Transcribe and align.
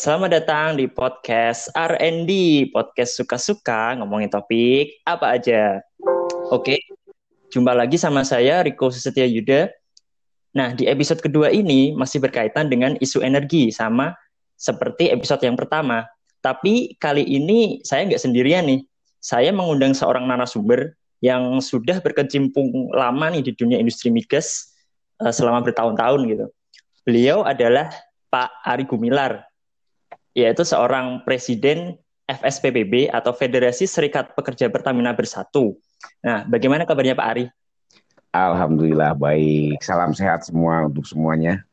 Selamat 0.00 0.32
datang 0.32 0.80
di 0.80 0.88
podcast 0.88 1.68
R&D, 1.76 2.32
podcast 2.72 3.20
suka-suka 3.20 4.00
ngomongin 4.00 4.32
topik 4.32 4.96
apa 5.04 5.36
aja. 5.36 5.84
Oke, 6.48 6.80
jumpa 7.52 7.76
lagi 7.76 8.00
sama 8.00 8.24
saya 8.24 8.64
Riko 8.64 8.88
Susetya 8.88 9.28
Yuda. 9.28 9.68
Nah, 10.56 10.72
di 10.72 10.88
episode 10.88 11.20
kedua 11.20 11.52
ini 11.52 11.92
masih 11.92 12.16
berkaitan 12.16 12.72
dengan 12.72 12.96
isu 12.96 13.20
energi 13.20 13.68
sama 13.68 14.16
seperti 14.56 15.12
episode 15.12 15.44
yang 15.44 15.60
pertama. 15.60 16.08
Tapi 16.40 16.96
kali 16.96 17.20
ini 17.20 17.84
saya 17.84 18.08
nggak 18.08 18.24
sendirian 18.24 18.72
nih. 18.72 18.80
Saya 19.20 19.52
mengundang 19.52 19.92
seorang 19.92 20.24
narasumber 20.24 20.96
yang 21.20 21.60
sudah 21.60 22.00
berkecimpung 22.00 22.88
lama 22.96 23.36
nih 23.36 23.44
di 23.44 23.52
dunia 23.52 23.76
industri 23.76 24.08
migas 24.08 24.72
uh, 25.20 25.28
selama 25.28 25.60
bertahun-tahun 25.60 26.20
gitu. 26.24 26.46
Beliau 27.04 27.44
adalah 27.44 27.92
Pak 28.32 28.64
Ari 28.64 28.88
Gumilar, 28.88 29.49
yaitu 30.36 30.62
seorang 30.62 31.22
presiden 31.26 31.98
FSPBB 32.30 33.10
atau 33.10 33.34
Federasi 33.34 33.90
Serikat 33.90 34.32
Pekerja 34.38 34.70
Pertamina 34.70 35.10
Bersatu. 35.10 35.74
Nah, 36.22 36.46
bagaimana 36.46 36.86
kabarnya 36.86 37.18
Pak 37.18 37.26
Ari? 37.26 37.44
Alhamdulillah 38.30 39.18
baik. 39.18 39.82
Salam 39.82 40.14
sehat 40.14 40.46
semua 40.46 40.86
untuk 40.86 41.02
semuanya. 41.02 41.66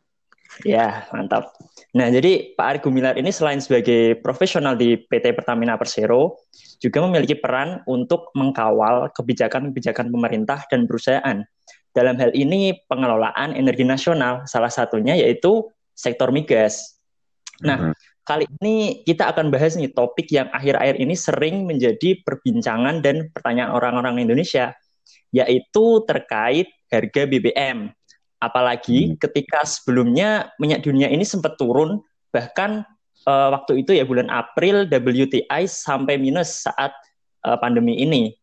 Ya, 0.66 1.05
mantap. 1.13 1.53
Nah, 1.93 2.09
jadi 2.09 2.57
Pak 2.57 2.66
Ari 2.66 2.80
Gumilar 2.81 3.13
ini 3.13 3.30
selain 3.30 3.61
sebagai 3.61 4.17
profesional 4.25 4.73
di 4.73 4.97
PT 4.97 5.38
Pertamina 5.38 5.77
Persero, 5.77 6.42
juga 6.81 7.05
memiliki 7.05 7.38
peran 7.38 7.86
untuk 7.86 8.33
mengkawal 8.33 9.14
kebijakan-kebijakan 9.14 10.09
pemerintah 10.09 10.66
dan 10.66 10.89
perusahaan. 10.89 11.45
Dalam 11.94 12.17
hal 12.17 12.33
ini, 12.33 12.73
pengelolaan 12.89 13.53
energi 13.53 13.86
nasional, 13.86 14.49
salah 14.49 14.69
satunya 14.73 15.14
yaitu 15.14 15.66
sektor 15.94 16.33
migas. 16.33 16.97
Nah, 17.61 17.89
hmm. 17.89 17.94
Kali 18.28 18.44
ini 18.59 19.08
kita 19.08 19.31
akan 19.31 19.47
bahas 19.47 19.80
nih 19.80 19.95
topik 19.95 20.28
yang 20.36 20.52
akhir-akhir 20.52 21.00
ini 21.00 21.16
sering 21.16 21.64
menjadi 21.64 22.20
perbincangan 22.28 23.00
dan 23.00 23.31
pertanyaan 23.31 23.72
orang-orang 23.72 24.20
Indonesia, 24.20 24.75
yaitu 25.31 26.03
terkait 26.03 26.67
harga 26.92 27.23
BBM. 27.23 27.88
Apalagi 28.44 29.16
hmm. 29.16 29.23
ketika 29.23 29.64
sebelumnya 29.64 30.52
minyak 30.59 30.83
dunia 30.83 31.08
ini 31.08 31.23
sempat 31.23 31.55
turun, 31.55 32.03
bahkan 32.36 32.83
uh, 33.23 33.50
waktu 33.55 33.88
itu 33.88 33.95
ya 33.95 34.03
bulan 34.03 34.28
April 34.28 34.86
WTI 34.86 35.64
sampai 35.66 36.20
minus 36.20 36.67
saat 36.67 36.92
uh, 37.48 37.55
pandemi 37.58 37.95
ini. 37.98 38.36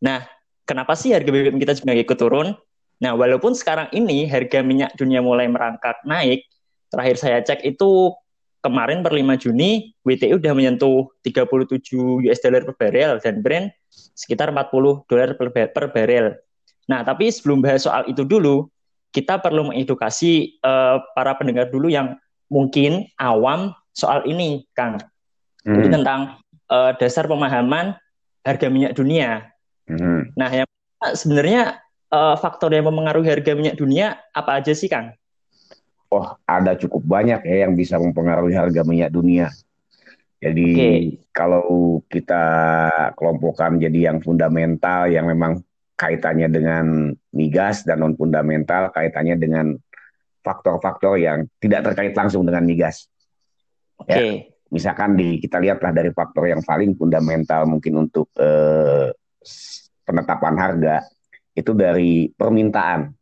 Nah, 0.00 0.22
kenapa 0.64 0.94
sih 0.94 1.10
harga 1.10 1.28
BBM 1.28 1.58
kita 1.58 1.74
juga 1.76 1.98
ikut 1.98 2.18
turun? 2.18 2.54
Nah, 3.02 3.18
walaupun 3.18 3.58
sekarang 3.58 3.90
ini 3.90 4.30
harga 4.30 4.62
minyak 4.62 4.94
dunia 4.94 5.18
mulai 5.18 5.50
merangkak 5.50 5.98
naik, 6.06 6.46
terakhir 6.94 7.16
saya 7.18 7.38
cek 7.42 7.66
itu 7.66 8.14
kemarin 8.62 9.02
per 9.02 9.12
5 9.12 9.42
Juni 9.42 9.90
WTI 10.06 10.38
udah 10.38 10.54
menyentuh 10.54 11.10
37 11.26 12.22
US 12.30 12.38
dollar 12.40 12.62
per 12.62 12.74
barrel 12.78 13.18
dan 13.18 13.42
Brent 13.42 13.74
sekitar 13.90 14.54
40 14.54 15.04
dolar 15.10 15.28
per, 15.34 15.48
per 15.50 15.84
barrel. 15.90 16.38
Nah, 16.86 17.02
tapi 17.02 17.30
sebelum 17.30 17.62
bahas 17.62 17.84
soal 17.84 18.06
itu 18.06 18.22
dulu, 18.22 18.70
kita 19.12 19.38
perlu 19.42 19.70
mengedukasi 19.70 20.56
uh, 20.64 21.02
para 21.12 21.36
pendengar 21.36 21.68
dulu 21.68 21.92
yang 21.92 22.16
mungkin 22.48 23.06
awam 23.20 23.76
soal 23.92 24.24
ini, 24.24 24.64
Kang. 24.72 24.98
Hmm. 25.62 25.78
Jadi 25.78 25.88
tentang 26.00 26.20
uh, 26.72 26.96
dasar 26.96 27.28
pemahaman 27.28 27.94
harga 28.42 28.66
minyak 28.72 28.96
dunia. 28.96 29.52
Hmm. 29.86 30.32
Nah, 30.34 30.50
yang 30.50 30.68
sebenarnya 31.12 31.82
uh, 32.10 32.34
faktor 32.38 32.72
yang 32.72 32.88
mempengaruhi 32.88 33.28
harga 33.28 33.52
minyak 33.54 33.76
dunia 33.78 34.18
apa 34.32 34.58
aja 34.58 34.72
sih, 34.72 34.90
Kang? 34.90 35.14
Oh 36.12 36.26
ada 36.44 36.76
cukup 36.76 37.00
banyak 37.08 37.40
ya 37.48 37.56
yang 37.66 37.72
bisa 37.72 37.96
mempengaruhi 37.96 38.52
harga 38.52 38.84
minyak 38.84 39.08
dunia. 39.08 39.48
Jadi 40.42 40.68
okay. 40.74 40.98
kalau 41.30 42.02
kita 42.10 42.44
kelompokkan 43.16 43.78
jadi 43.78 44.12
yang 44.12 44.18
fundamental 44.20 45.08
yang 45.08 45.30
memang 45.30 45.62
kaitannya 45.96 46.50
dengan 46.50 47.14
migas 47.32 47.86
dan 47.86 48.02
non 48.02 48.18
fundamental 48.18 48.90
kaitannya 48.90 49.38
dengan 49.38 49.66
faktor-faktor 50.42 51.22
yang 51.22 51.46
tidak 51.62 51.86
terkait 51.86 52.12
langsung 52.12 52.42
dengan 52.42 52.66
migas. 52.66 53.06
Okay. 54.02 54.10
Ya, 54.10 54.20
misalkan 54.74 55.14
di 55.14 55.38
kita 55.38 55.62
lihatlah 55.62 55.94
dari 55.94 56.10
faktor 56.10 56.50
yang 56.50 56.60
paling 56.66 56.98
fundamental 56.98 57.70
mungkin 57.70 58.10
untuk 58.10 58.34
eh, 58.34 59.14
penetapan 60.02 60.54
harga 60.58 61.06
itu 61.54 61.70
dari 61.70 62.28
permintaan. 62.34 63.14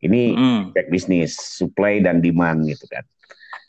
Ini 0.00 0.32
mm. 0.32 0.60
back 0.72 0.88
bisnis, 0.88 1.36
supply 1.36 2.00
dan 2.00 2.24
demand 2.24 2.64
gitu 2.64 2.88
kan. 2.88 3.04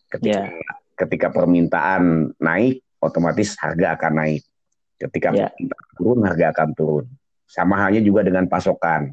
Ketika 0.08 0.48
yeah. 0.48 0.76
ketika 0.96 1.28
permintaan 1.28 2.32
naik, 2.40 2.84
otomatis 3.04 3.60
harga 3.60 4.00
akan 4.00 4.14
naik. 4.16 4.44
Ketika 4.96 5.36
yeah. 5.36 5.52
permintaan 5.52 5.88
turun, 6.00 6.20
harga 6.24 6.46
akan 6.56 6.70
turun. 6.72 7.06
Sama 7.52 7.76
halnya 7.84 8.00
juga 8.00 8.24
dengan 8.24 8.48
pasokan. 8.48 9.12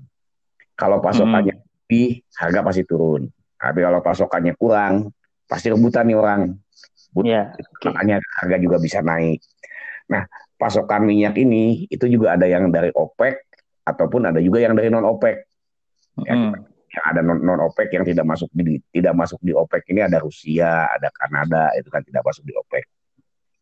Kalau 0.79 1.03
pasokannya 1.03 1.59
mm. 1.59 1.63
lebih, 1.91 2.23
harga 2.39 2.61
pasti 2.63 2.83
turun. 2.87 3.27
Tapi 3.59 3.83
kalau 3.83 3.99
pasokannya 3.99 4.55
kurang, 4.55 5.11
pasti 5.51 5.75
rebutan 5.75 6.07
nih 6.07 6.15
orang. 6.15 6.55
Yeah. 7.19 7.51
Okay. 7.59 7.91
Makanya 7.91 8.23
harga 8.23 8.57
juga 8.63 8.79
bisa 8.79 9.03
naik. 9.03 9.43
Nah, 10.07 10.23
pasokan 10.55 11.03
minyak 11.03 11.35
ini 11.35 11.91
itu 11.91 12.07
juga 12.07 12.39
ada 12.39 12.47
yang 12.47 12.71
dari 12.71 12.95
OPEC 12.95 13.43
ataupun 13.83 14.31
ada 14.31 14.39
juga 14.39 14.63
yang 14.63 14.79
dari 14.79 14.87
non 14.87 15.03
OPEC. 15.03 15.37
Ya, 16.23 16.35
mm 16.39 16.78
yang 16.99 17.05
ada 17.07 17.21
non, 17.23 17.39
non 17.39 17.63
OPEC 17.71 17.95
yang 17.95 18.05
tidak 18.05 18.27
masuk 18.27 18.51
di 18.51 18.83
tidak 18.91 19.15
masuk 19.15 19.39
di 19.39 19.55
OPEC 19.55 19.95
ini 19.95 20.01
ada 20.03 20.19
Rusia, 20.19 20.91
ada 20.91 21.09
Kanada 21.15 21.71
itu 21.79 21.87
kan 21.87 22.03
tidak 22.03 22.27
masuk 22.27 22.43
di 22.43 22.53
OPEC. 22.59 22.85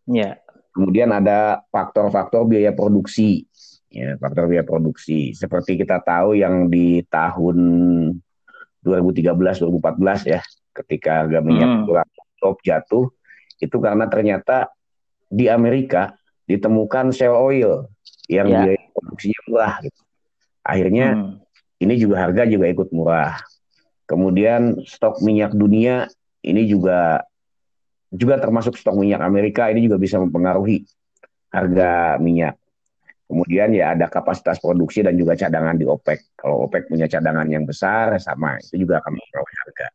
Ya. 0.08 0.40
Kemudian 0.72 1.12
ada 1.12 1.64
faktor-faktor 1.68 2.48
biaya 2.48 2.72
produksi. 2.72 3.44
Ya, 3.92 4.16
faktor 4.16 4.48
biaya 4.48 4.64
produksi. 4.64 5.32
Seperti 5.36 5.76
kita 5.80 6.00
tahu 6.00 6.36
yang 6.36 6.68
di 6.72 7.04
tahun 7.08 7.56
2013 8.84 9.32
2014 9.32 10.32
ya, 10.32 10.40
ketika 10.72 11.24
harga 11.24 11.40
minyak 11.44 11.84
hmm. 11.84 12.04
top 12.40 12.60
jatuh 12.64 13.08
itu 13.56 13.76
karena 13.80 14.04
ternyata 14.08 14.68
di 15.26 15.48
Amerika 15.48 16.12
ditemukan 16.44 17.10
shale 17.12 17.36
oil 17.36 17.88
yang 18.28 18.46
ya. 18.48 18.68
biaya 18.68 18.84
produksinya 18.92 19.40
murah 19.48 19.74
gitu. 19.84 20.00
Akhirnya 20.66 21.08
hmm 21.16 21.45
ini 21.80 21.94
juga 22.00 22.28
harga 22.28 22.48
juga 22.48 22.66
ikut 22.70 22.88
murah. 22.92 23.36
Kemudian 24.06 24.80
stok 24.86 25.20
minyak 25.20 25.52
dunia 25.52 26.06
ini 26.46 26.62
juga 26.70 27.26
juga 28.14 28.38
termasuk 28.38 28.78
stok 28.78 28.96
minyak 28.96 29.20
Amerika 29.20 29.66
ini 29.68 29.84
juga 29.84 29.98
bisa 29.98 30.16
mempengaruhi 30.22 30.86
harga 31.50 32.16
minyak. 32.22 32.54
Kemudian 33.26 33.74
ya 33.74 33.98
ada 33.98 34.06
kapasitas 34.06 34.62
produksi 34.62 35.02
dan 35.02 35.18
juga 35.18 35.34
cadangan 35.34 35.74
di 35.74 35.82
OPEC. 35.82 36.38
Kalau 36.38 36.70
OPEC 36.70 36.86
punya 36.86 37.10
cadangan 37.10 37.46
yang 37.50 37.66
besar 37.66 38.14
sama 38.22 38.54
itu 38.62 38.86
juga 38.86 39.02
akan 39.02 39.18
mempengaruhi 39.18 39.56
harga. 39.66 39.86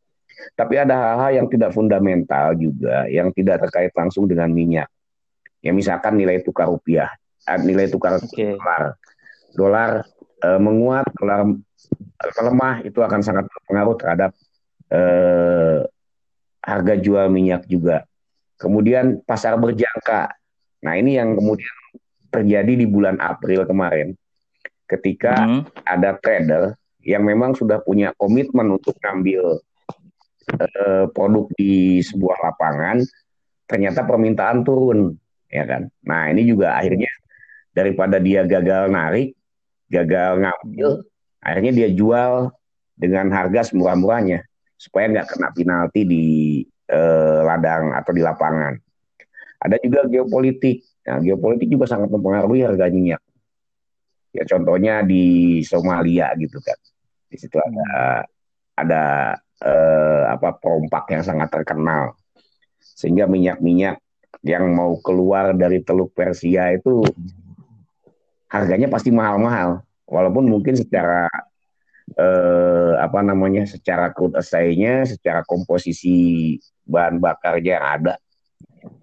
Tapi 0.52 0.74
ada 0.76 0.96
hal-hal 1.00 1.32
yang 1.44 1.48
tidak 1.48 1.72
fundamental 1.72 2.52
juga 2.60 3.08
yang 3.08 3.32
tidak 3.32 3.64
terkait 3.68 3.96
langsung 3.96 4.28
dengan 4.28 4.52
minyak. 4.52 4.92
Ya 5.64 5.72
misalkan 5.72 6.20
nilai 6.20 6.44
tukar 6.44 6.68
rupiah, 6.68 7.08
eh, 7.48 7.60
nilai 7.62 7.88
tukar 7.88 8.20
okay. 8.20 8.58
dolar. 8.58 8.84
Dolar 9.52 9.90
e, 10.42 10.50
menguat, 10.60 11.06
melemah 11.22 12.82
itu 12.86 13.00
akan 13.02 13.22
sangat 13.22 13.46
berpengaruh 13.50 13.96
terhadap 13.98 14.32
eh, 14.92 15.80
harga 16.62 16.94
jual 17.00 17.26
minyak 17.32 17.66
juga. 17.66 18.06
Kemudian 18.60 19.26
pasar 19.26 19.58
berjangka. 19.58 20.30
Nah 20.86 20.94
ini 20.98 21.18
yang 21.18 21.34
kemudian 21.34 21.76
terjadi 22.30 22.74
di 22.78 22.86
bulan 22.86 23.18
April 23.18 23.66
kemarin, 23.66 24.14
ketika 24.86 25.34
hmm. 25.34 25.62
ada 25.84 26.16
trader 26.22 26.78
yang 27.02 27.26
memang 27.26 27.58
sudah 27.58 27.82
punya 27.82 28.14
komitmen 28.14 28.78
untuk 28.78 28.94
ngambil 29.02 29.58
eh, 30.62 31.06
produk 31.10 31.50
di 31.58 32.06
sebuah 32.06 32.38
lapangan, 32.52 33.02
ternyata 33.66 34.06
permintaan 34.06 34.62
turun, 34.62 35.18
ya 35.50 35.66
kan? 35.66 35.90
Nah 36.06 36.30
ini 36.30 36.46
juga 36.46 36.78
akhirnya 36.78 37.10
daripada 37.74 38.22
dia 38.22 38.46
gagal 38.46 38.94
narik, 38.94 39.34
gagal 39.92 40.40
ngambil, 40.40 41.04
akhirnya 41.44 41.72
dia 41.76 41.90
jual 41.92 42.56
dengan 42.96 43.28
harga 43.36 43.68
semurah-murahnya 43.68 44.48
supaya 44.80 45.12
nggak 45.12 45.28
kena 45.36 45.50
penalti 45.52 46.02
di 46.08 46.26
eh, 46.88 47.40
ladang 47.44 47.92
atau 47.92 48.12
di 48.16 48.24
lapangan. 48.24 48.74
Ada 49.62 49.78
juga 49.84 50.10
geopolitik. 50.10 50.82
Nah, 51.06 51.22
geopolitik 51.22 51.70
juga 51.70 51.86
sangat 51.86 52.10
mempengaruhi 52.10 52.66
harga 52.66 52.90
minyak. 52.90 53.22
Ya 54.32 54.48
contohnya 54.48 55.04
di 55.04 55.60
Somalia 55.62 56.34
gitu 56.40 56.58
kan. 56.64 56.80
Di 57.30 57.38
situ 57.38 57.60
ada 57.60 58.26
ada 58.74 59.04
eh, 59.62 60.24
apa 60.32 60.58
perompak 60.58 61.14
yang 61.14 61.22
sangat 61.22 61.52
terkenal. 61.52 62.18
Sehingga 62.82 63.30
minyak-minyak 63.30 64.02
yang 64.42 64.74
mau 64.74 64.98
keluar 64.98 65.54
dari 65.54 65.86
Teluk 65.86 66.18
Persia 66.18 66.74
itu 66.74 67.06
harganya 68.52 68.92
pasti 68.92 69.10
mahal-mahal 69.16 69.80
walaupun 70.04 70.44
mungkin 70.52 70.76
secara 70.76 71.32
eh, 72.20 72.94
apa 73.00 73.24
namanya 73.24 73.64
secara 73.64 74.12
crude 74.12 74.36
assay-nya, 74.36 75.08
secara 75.08 75.48
komposisi 75.48 76.60
bahan 76.84 77.24
bakarnya 77.24 77.80
yang 77.80 77.88
ada 77.88 78.14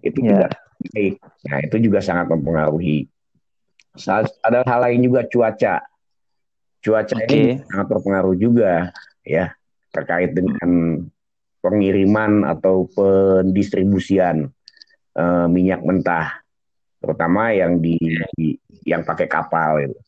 itu 0.05 0.21
yeah. 0.21 0.47
tidak 0.47 0.53
baik. 0.93 1.15
Nah 1.49 1.59
itu 1.65 1.77
juga 1.81 1.99
sangat 2.05 2.27
mempengaruhi. 2.29 3.09
Ada 4.45 4.63
hal 4.63 4.81
lain 4.85 5.01
juga 5.03 5.27
cuaca. 5.27 5.83
Cuaca 6.79 7.17
okay. 7.19 7.27
ini 7.27 7.43
sangat 7.67 7.87
berpengaruh 7.91 8.37
juga 8.39 8.95
ya 9.27 9.51
terkait 9.91 10.31
dengan 10.37 11.03
pengiriman 11.59 12.47
atau 12.47 12.87
pendistribusian 12.95 14.47
uh, 15.19 15.47
minyak 15.51 15.83
mentah, 15.83 16.39
terutama 16.99 17.55
yang 17.55 17.79
di, 17.79 17.95
di 18.35 18.59
yang 18.85 19.07
pakai 19.07 19.27
kapal 19.31 19.83
itu. 19.83 19.99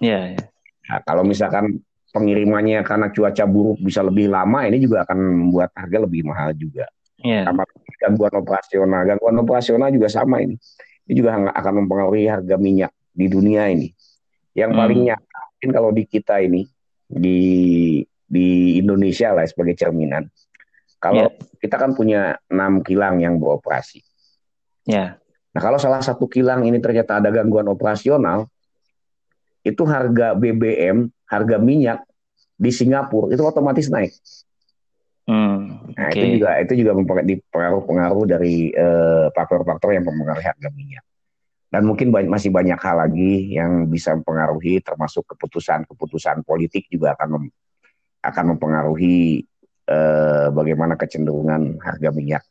Ya. 0.00 0.34
Yeah. 0.34 0.48
Nah, 0.90 1.00
kalau 1.06 1.22
misalkan 1.22 1.82
pengirimannya 2.10 2.82
karena 2.82 3.14
cuaca 3.14 3.44
buruk 3.46 3.78
bisa 3.78 4.02
lebih 4.02 4.30
lama, 4.30 4.66
ini 4.66 4.82
juga 4.82 5.06
akan 5.06 5.18
membuat 5.18 5.70
harga 5.76 5.98
lebih 6.02 6.26
mahal 6.26 6.50
juga. 6.54 6.86
Yeah. 7.20 7.46
Sama 7.46 7.68
gangguan 8.00 8.34
operasional, 8.34 9.02
gangguan 9.06 9.36
operasional 9.38 9.88
juga 9.92 10.08
sama 10.08 10.40
ini. 10.42 10.56
Ini 11.06 11.14
juga 11.14 11.36
akan 11.52 11.72
mempengaruhi 11.84 12.26
harga 12.30 12.56
minyak 12.56 12.92
di 13.10 13.26
dunia 13.26 13.68
ini. 13.70 13.92
Yang 14.54 14.70
hmm. 14.74 14.80
paling 14.80 15.00
nyata 15.06 15.40
mungkin 15.60 15.70
kalau 15.76 15.90
di 15.92 16.04
kita 16.08 16.40
ini 16.40 16.62
di 17.04 17.40
di 18.24 18.78
Indonesia 18.78 19.34
lah 19.34 19.44
sebagai 19.44 19.76
cerminan. 19.76 20.26
Kalau 21.00 21.28
yeah. 21.28 21.58
kita 21.60 21.76
kan 21.76 21.92
punya 21.92 22.38
enam 22.48 22.80
kilang 22.80 23.20
yang 23.20 23.36
beroperasi. 23.36 24.00
Yeah. 24.88 25.20
Nah 25.50 25.60
kalau 25.60 25.78
salah 25.82 25.98
satu 25.98 26.30
kilang 26.30 26.62
ini 26.62 26.78
ternyata 26.78 27.18
ada 27.18 27.28
gangguan 27.34 27.66
operasional, 27.66 28.46
itu 29.66 29.82
harga 29.84 30.32
BBM, 30.38 31.10
harga 31.28 31.56
minyak 31.60 32.00
di 32.60 32.70
Singapura 32.70 33.32
itu 33.34 33.42
otomatis 33.42 33.90
naik. 33.90 34.12
Hmm, 35.30 35.94
nah 35.94 36.10
itu 36.10 36.40
juga 36.40 36.58
itu 36.58 36.72
juga 36.82 36.92
mempengaruhi 36.96 37.86
pengaruh 37.86 38.24
dari 38.26 38.72
eh, 38.74 39.26
faktor-faktor 39.30 39.94
yang 39.94 40.04
mempengaruhi 40.06 40.46
harga 40.46 40.68
minyak. 40.74 41.04
Dan 41.70 41.86
mungkin 41.86 42.10
banyak, 42.10 42.26
masih 42.26 42.50
banyak 42.50 42.74
hal 42.82 42.98
lagi 42.98 43.54
yang 43.54 43.86
bisa 43.86 44.10
mempengaruhi, 44.18 44.82
termasuk 44.82 45.22
keputusan-keputusan 45.30 46.42
politik 46.42 46.90
juga 46.90 47.14
akan 47.14 47.28
mem, 47.38 47.44
akan 48.26 48.44
mempengaruhi 48.54 49.46
eh, 49.86 50.48
bagaimana 50.50 50.98
kecenderungan 50.98 51.78
harga 51.78 52.10
minyak 52.10 52.42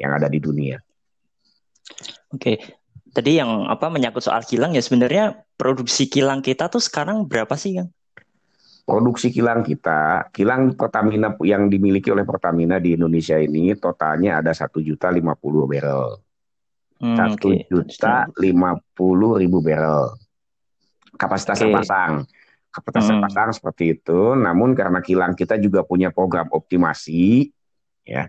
yang 0.00 0.16
ada 0.16 0.32
di 0.32 0.40
dunia. 0.40 0.80
Oke, 2.32 2.58
tadi 3.12 3.36
yang 3.36 3.68
apa 3.68 3.92
menyangkut 3.92 4.24
soal 4.24 4.40
kilang 4.48 4.72
ya 4.72 4.80
sebenarnya 4.80 5.44
produksi 5.60 6.08
kilang 6.08 6.40
kita 6.40 6.72
tuh 6.72 6.80
sekarang 6.80 7.28
berapa 7.28 7.52
sih, 7.60 7.76
Kang? 7.76 7.92
Produksi 8.82 9.30
kilang 9.30 9.62
kita, 9.62 10.26
kilang 10.34 10.74
Pertamina 10.74 11.30
yang 11.46 11.70
dimiliki 11.70 12.10
oleh 12.10 12.26
Pertamina 12.26 12.82
di 12.82 12.98
Indonesia 12.98 13.38
ini 13.38 13.78
totalnya 13.78 14.42
ada 14.42 14.50
satu 14.50 14.82
juta 14.82 15.06
lima 15.12 15.38
puluh 15.38 15.70
barrel. 15.70 16.18
Hmm, 16.98 17.14
satu 17.14 17.54
juta 17.70 18.26
lima 18.42 18.74
puluh 18.96 19.38
ribu 19.38 19.62
barrel. 19.62 20.18
Kapasitas 21.14 21.62
okay. 21.62 21.70
pasang. 21.70 22.26
Kapasitas 22.74 23.06
hmm. 23.12 23.22
pasang 23.22 23.48
seperti 23.54 23.84
itu. 24.00 24.34
Namun 24.34 24.74
karena 24.74 24.98
kilang 24.98 25.38
kita 25.38 25.62
juga 25.62 25.86
punya 25.86 26.10
program 26.10 26.50
optimasi, 26.50 27.54
ya. 28.02 28.26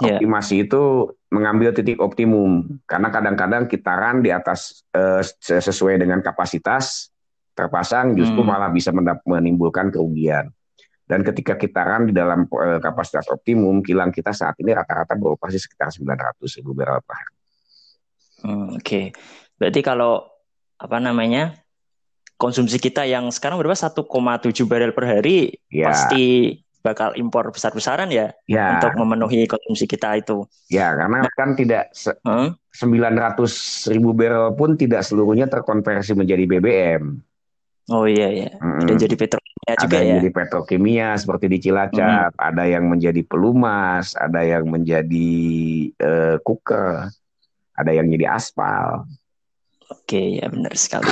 Yeah. 0.00 0.16
Optimasi 0.16 0.64
itu 0.64 1.12
mengambil 1.28 1.76
titik 1.76 2.00
optimum 2.00 2.80
karena 2.88 3.12
kadang-kadang 3.12 3.68
kitaran 3.68 4.24
di 4.24 4.32
atas 4.32 4.82
uh, 4.96 5.20
sesuai 5.44 6.00
dengan 6.00 6.24
kapasitas 6.24 7.12
terpasang 7.52 8.16
justru 8.16 8.40
hmm. 8.40 8.48
malah 8.48 8.72
bisa 8.72 8.90
menimbulkan 9.28 9.92
kerugian. 9.92 10.48
Dan 11.04 11.26
ketika 11.26 11.58
kitaran 11.58 12.06
di 12.06 12.14
dalam 12.14 12.46
uh, 12.48 12.78
kapasitas 12.78 13.26
optimum, 13.28 13.82
kilang 13.82 14.14
kita 14.14 14.30
saat 14.30 14.54
ini 14.62 14.72
rata-rata 14.72 15.18
beroperasi 15.18 15.58
sekitar 15.58 15.90
900 15.90 16.38
ribu 16.62 16.70
barrel 16.72 17.02
per 17.02 17.14
hari. 17.18 17.34
Hmm, 18.40 18.68
Oke, 18.72 18.80
okay. 18.80 19.04
berarti 19.58 19.80
kalau 19.84 20.24
apa 20.80 20.96
namanya 20.96 21.60
konsumsi 22.40 22.80
kita 22.80 23.04
yang 23.04 23.28
sekarang 23.28 23.60
berapa 23.60 23.76
1,7 23.76 24.00
barrel 24.64 24.96
per 24.96 25.04
hari 25.04 25.60
ya. 25.68 25.92
pasti 25.92 26.56
bakal 26.80 27.12
impor 27.16 27.52
besar-besaran 27.52 28.08
ya, 28.08 28.32
ya 28.48 28.80
untuk 28.80 28.96
memenuhi 28.96 29.44
konsumsi 29.44 29.84
kita 29.84 30.16
itu. 30.16 30.48
Ya, 30.72 30.96
karena 30.96 31.24
nah, 31.24 31.32
kan 31.36 31.52
tidak 31.52 31.92
se 31.92 32.16
hmm? 32.24 32.56
900 32.72 33.92
ribu 33.92 34.16
barrel 34.16 34.56
pun 34.56 34.78
tidak 34.80 35.04
seluruhnya 35.04 35.50
terkonversi 35.50 36.16
menjadi 36.16 36.44
BBM. 36.48 37.20
Oh 37.90 38.06
iya 38.06 38.30
iya. 38.30 38.50
Hmm. 38.62 38.86
Ada 38.86 38.94
jadi 39.02 39.14
petrokimia 39.18 39.74
juga 39.82 39.96
ada 39.98 40.06
ya. 40.06 40.14
jadi 40.22 40.30
petrokimia 40.30 41.08
seperti 41.18 41.46
di 41.50 41.58
Cilacap, 41.58 42.32
hmm. 42.32 42.38
ada 42.38 42.64
yang 42.70 42.84
menjadi 42.86 43.22
pelumas, 43.26 44.14
ada 44.14 44.40
yang 44.46 44.70
menjadi 44.70 45.30
uh, 45.98 46.36
cooker, 46.46 47.10
ada 47.74 47.90
yang 47.90 48.06
jadi 48.06 48.30
aspal. 48.30 49.04
Oke, 49.90 50.38
ya 50.38 50.46
benar 50.46 50.70
sekali. 50.78 51.10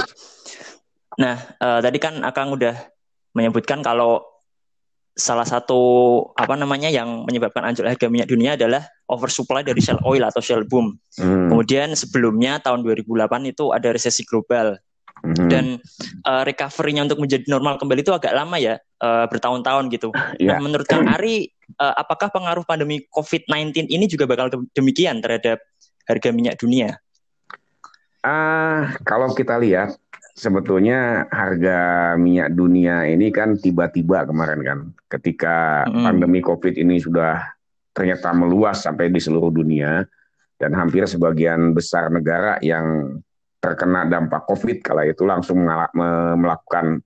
Nah, 1.18 1.34
uh, 1.58 1.82
tadi 1.82 1.98
kan 1.98 2.22
Akang 2.22 2.54
udah 2.54 2.78
menyebutkan 3.34 3.82
kalau 3.82 4.22
salah 5.18 5.42
satu 5.42 5.80
apa 6.38 6.54
namanya 6.54 6.86
yang 6.86 7.26
menyebabkan 7.26 7.66
anjlok 7.66 7.90
harga 7.90 8.06
minyak 8.06 8.30
dunia 8.30 8.54
adalah 8.54 8.86
oversupply 9.10 9.66
dari 9.66 9.82
shale 9.82 9.98
oil 10.06 10.22
atau 10.22 10.38
shale 10.38 10.62
boom. 10.62 10.94
Hmm. 11.18 11.50
Kemudian 11.50 11.98
sebelumnya 11.98 12.62
tahun 12.62 12.86
2008 12.86 13.50
itu 13.50 13.74
ada 13.74 13.90
resesi 13.90 14.22
global. 14.22 14.78
Hmm. 15.18 15.50
Dan 15.50 15.64
uh, 16.22 16.46
recovery-nya 16.46 17.02
untuk 17.10 17.18
menjadi 17.18 17.42
normal 17.50 17.74
kembali 17.82 18.06
itu 18.06 18.14
agak 18.14 18.30
lama 18.30 18.54
ya, 18.62 18.78
uh, 19.02 19.26
bertahun-tahun 19.26 19.90
gitu. 19.90 20.14
Yeah. 20.38 20.54
Nah, 20.54 20.70
menurut 20.70 20.86
Kang 20.86 21.10
Ari, 21.10 21.50
uh, 21.82 21.98
apakah 21.98 22.30
pengaruh 22.30 22.62
pandemi 22.62 23.02
COVID-19 23.10 23.90
ini 23.90 24.06
juga 24.06 24.30
bakal 24.30 24.54
demikian 24.70 25.18
terhadap 25.18 25.58
harga 26.06 26.30
minyak 26.30 26.54
dunia? 26.62 26.94
Ah, 28.22 28.30
uh, 28.30 28.82
kalau 29.02 29.34
kita 29.34 29.58
lihat 29.58 29.98
sebetulnya 30.38 31.26
harga 31.34 32.14
minyak 32.14 32.54
dunia 32.54 33.10
ini 33.10 33.34
kan 33.34 33.58
tiba-tiba 33.58 34.22
kemarin 34.22 34.60
kan, 34.62 34.78
ketika 35.10 35.82
mm. 35.90 36.06
pandemi 36.06 36.38
COVID 36.38 36.78
ini 36.78 37.02
sudah 37.02 37.42
ternyata 37.90 38.30
meluas 38.30 38.86
sampai 38.86 39.10
di 39.10 39.18
seluruh 39.18 39.50
dunia 39.50 40.06
dan 40.54 40.70
hampir 40.78 41.02
sebagian 41.10 41.74
besar 41.74 42.14
negara 42.14 42.62
yang 42.62 43.18
terkena 43.58 44.06
dampak 44.06 44.46
COVID 44.46 44.78
kala 44.86 45.02
itu 45.10 45.26
langsung 45.26 45.66
melakukan 46.38 47.02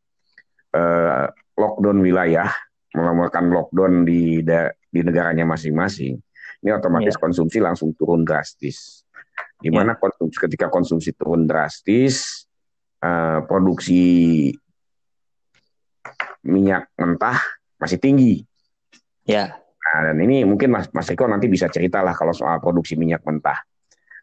uh, 0.77 1.33
lockdown 1.57 2.05
wilayah, 2.05 2.53
melakukan 2.93 3.49
lockdown 3.49 4.05
di 4.05 4.45
di 4.93 5.01
negaranya 5.01 5.49
masing-masing. 5.49 6.21
Ini 6.61 6.77
otomatis 6.77 7.17
yeah. 7.17 7.23
konsumsi 7.25 7.59
langsung 7.65 7.97
turun 7.97 8.29
drastis. 8.29 9.01
Di 9.57 9.73
mana 9.73 9.97
yeah. 9.97 10.01
konsumsi 10.01 10.37
ketika 10.37 10.69
konsumsi 10.69 11.11
turun 11.17 11.49
drastis, 11.49 12.42
uh, 13.03 13.45
produksi 13.45 14.03
minyak 16.47 16.91
mentah 16.99 17.39
masih 17.79 17.99
tinggi. 17.99 18.43
Ya. 19.27 19.59
Nah, 19.83 20.11
dan 20.11 20.19
ini 20.23 20.47
mungkin 20.47 20.73
Mas, 20.73 20.89
Mas 20.95 21.11
Eko 21.11 21.27
nanti 21.27 21.51
bisa 21.51 21.67
ceritalah 21.69 22.15
kalau 22.15 22.33
soal 22.33 22.63
produksi 22.63 22.95
minyak 22.95 23.23
mentah. 23.27 23.59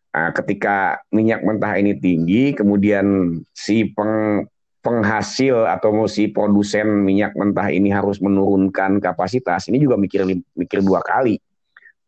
Nah, 0.09 0.33
ketika 0.33 1.03
minyak 1.13 1.45
mentah 1.45 1.77
ini 1.77 1.93
tinggi, 1.99 2.57
kemudian 2.57 3.37
si 3.53 3.93
peng, 3.93 4.47
penghasil 4.81 5.69
atau 5.69 6.07
si 6.09 6.31
produsen 6.31 7.05
minyak 7.05 7.37
mentah 7.37 7.69
ini 7.69 7.93
harus 7.93 8.17
menurunkan 8.23 8.97
kapasitas, 9.03 9.69
ini 9.69 9.77
juga 9.77 9.99
mikir 9.99 10.25
mikir 10.55 10.79
dua 10.81 11.03
kali, 11.03 11.37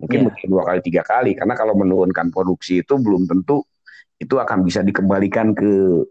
mungkin 0.01 0.17
yeah. 0.23 0.27
mikir 0.31 0.47
dua 0.49 0.63
kali 0.65 0.79
tiga 0.81 1.03
kali, 1.05 1.37
karena 1.37 1.53
kalau 1.53 1.77
menurunkan 1.77 2.31
produksi 2.33 2.81
itu 2.81 2.97
belum 2.97 3.27
tentu 3.29 3.61
itu 4.17 4.39
akan 4.39 4.65
bisa 4.65 4.81
dikembalikan 4.81 5.53
ke 5.53 6.01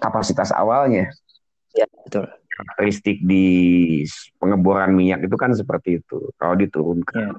kapasitas 0.00 0.50
awalnya. 0.50 1.12
Ya, 1.76 1.86
betul. 2.02 2.26
Karakteristik 2.50 3.22
di 3.24 3.46
pengeboran 4.36 4.92
minyak 4.92 5.24
itu 5.24 5.36
kan 5.38 5.52
seperti 5.54 6.02
itu. 6.02 6.28
Kalau 6.36 6.56
diturunkan 6.58 7.14
ya. 7.14 7.30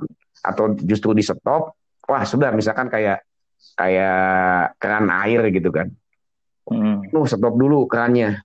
atau 0.45 0.73
justru 0.81 1.13
di 1.13 1.21
stop, 1.21 1.75
wah 2.07 2.23
sudah 2.25 2.49
misalkan 2.53 2.89
kayak 2.89 3.21
kayak 3.77 4.73
keran 4.81 5.09
air 5.09 5.41
gitu 5.53 5.69
kan. 5.69 5.91
Hmm. 6.65 7.05
Nuh, 7.11 7.27
stop 7.27 7.53
dulu 7.53 7.85
kerannya. 7.85 8.41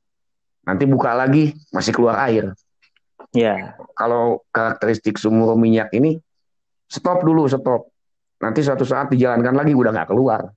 Nanti 0.67 0.85
buka 0.85 1.15
lagi 1.15 1.55
masih 1.71 1.95
keluar 1.95 2.19
air. 2.27 2.53
Ya. 3.33 3.79
Kalau 3.95 4.43
karakteristik 4.51 5.17
sumur 5.17 5.55
minyak 5.55 5.93
ini 5.95 6.19
stop 6.91 7.23
dulu, 7.23 7.47
stop. 7.47 7.89
Nanti 8.43 8.61
suatu 8.61 8.85
saat 8.85 9.09
dijalankan 9.09 9.55
lagi 9.57 9.73
udah 9.73 9.91
nggak 9.97 10.11
keluar. 10.13 10.53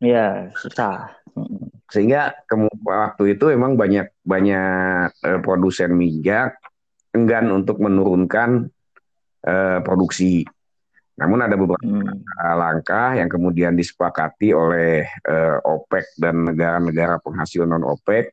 Ya, 0.00 0.50
susah. 0.56 1.14
Sehingga 1.90 2.32
waktu 2.86 3.34
itu 3.34 3.50
memang 3.50 3.74
banyak 3.74 4.14
banyak 4.22 5.10
uh, 5.26 5.40
produsen 5.42 5.92
minyak 5.94 6.54
enggan 7.10 7.50
untuk 7.50 7.82
menurunkan 7.82 8.70
uh, 9.44 9.78
produksi. 9.82 10.46
Namun 11.18 11.44
ada 11.44 11.52
beberapa 11.58 11.84
hmm. 11.84 12.24
langkah 12.56 13.18
yang 13.18 13.28
kemudian 13.28 13.76
disepakati 13.76 14.56
oleh 14.56 15.04
uh, 15.28 15.60
OPEC 15.60 16.16
dan 16.16 16.48
negara-negara 16.48 17.20
penghasil 17.20 17.68
non 17.68 17.84
OPEC 17.84 18.32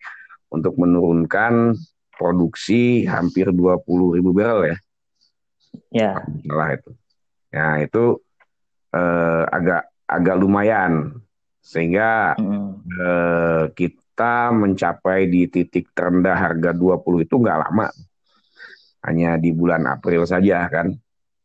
untuk 0.53 0.79
menurunkan 0.79 1.75
produksi 2.15 3.03
hampir 3.03 3.51
20 3.51 3.83
ribu 4.15 4.31
barrel 4.31 4.71
ya. 4.71 4.77
Ya. 5.91 6.11
Salah 6.47 6.69
itu. 6.79 6.91
Ya 7.51 7.67
itu 7.83 8.03
uh, 8.95 9.43
agak 9.51 9.91
agak 10.07 10.35
lumayan 10.39 11.19
sehingga 11.59 12.39
hmm. 12.39 12.56
Uh, 12.95 13.69
kita 13.75 14.51
mencapai 14.55 15.27
di 15.27 15.51
titik 15.51 15.91
terendah 15.91 16.35
harga 16.35 16.71
20 16.71 17.27
itu 17.27 17.35
nggak 17.37 17.59
lama. 17.67 17.87
Hanya 19.05 19.37
di 19.39 19.53
bulan 19.53 19.87
April 19.87 20.27
saja 20.27 20.67
kan? 20.67 20.91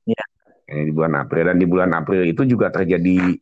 Ya. 0.06 0.24
di 0.66 0.90
bulan 0.90 1.14
April. 1.20 1.52
Dan 1.52 1.58
di 1.60 1.66
bulan 1.68 1.90
April 1.92 2.24
itu 2.24 2.42
juga 2.48 2.72
terjadi 2.72 3.36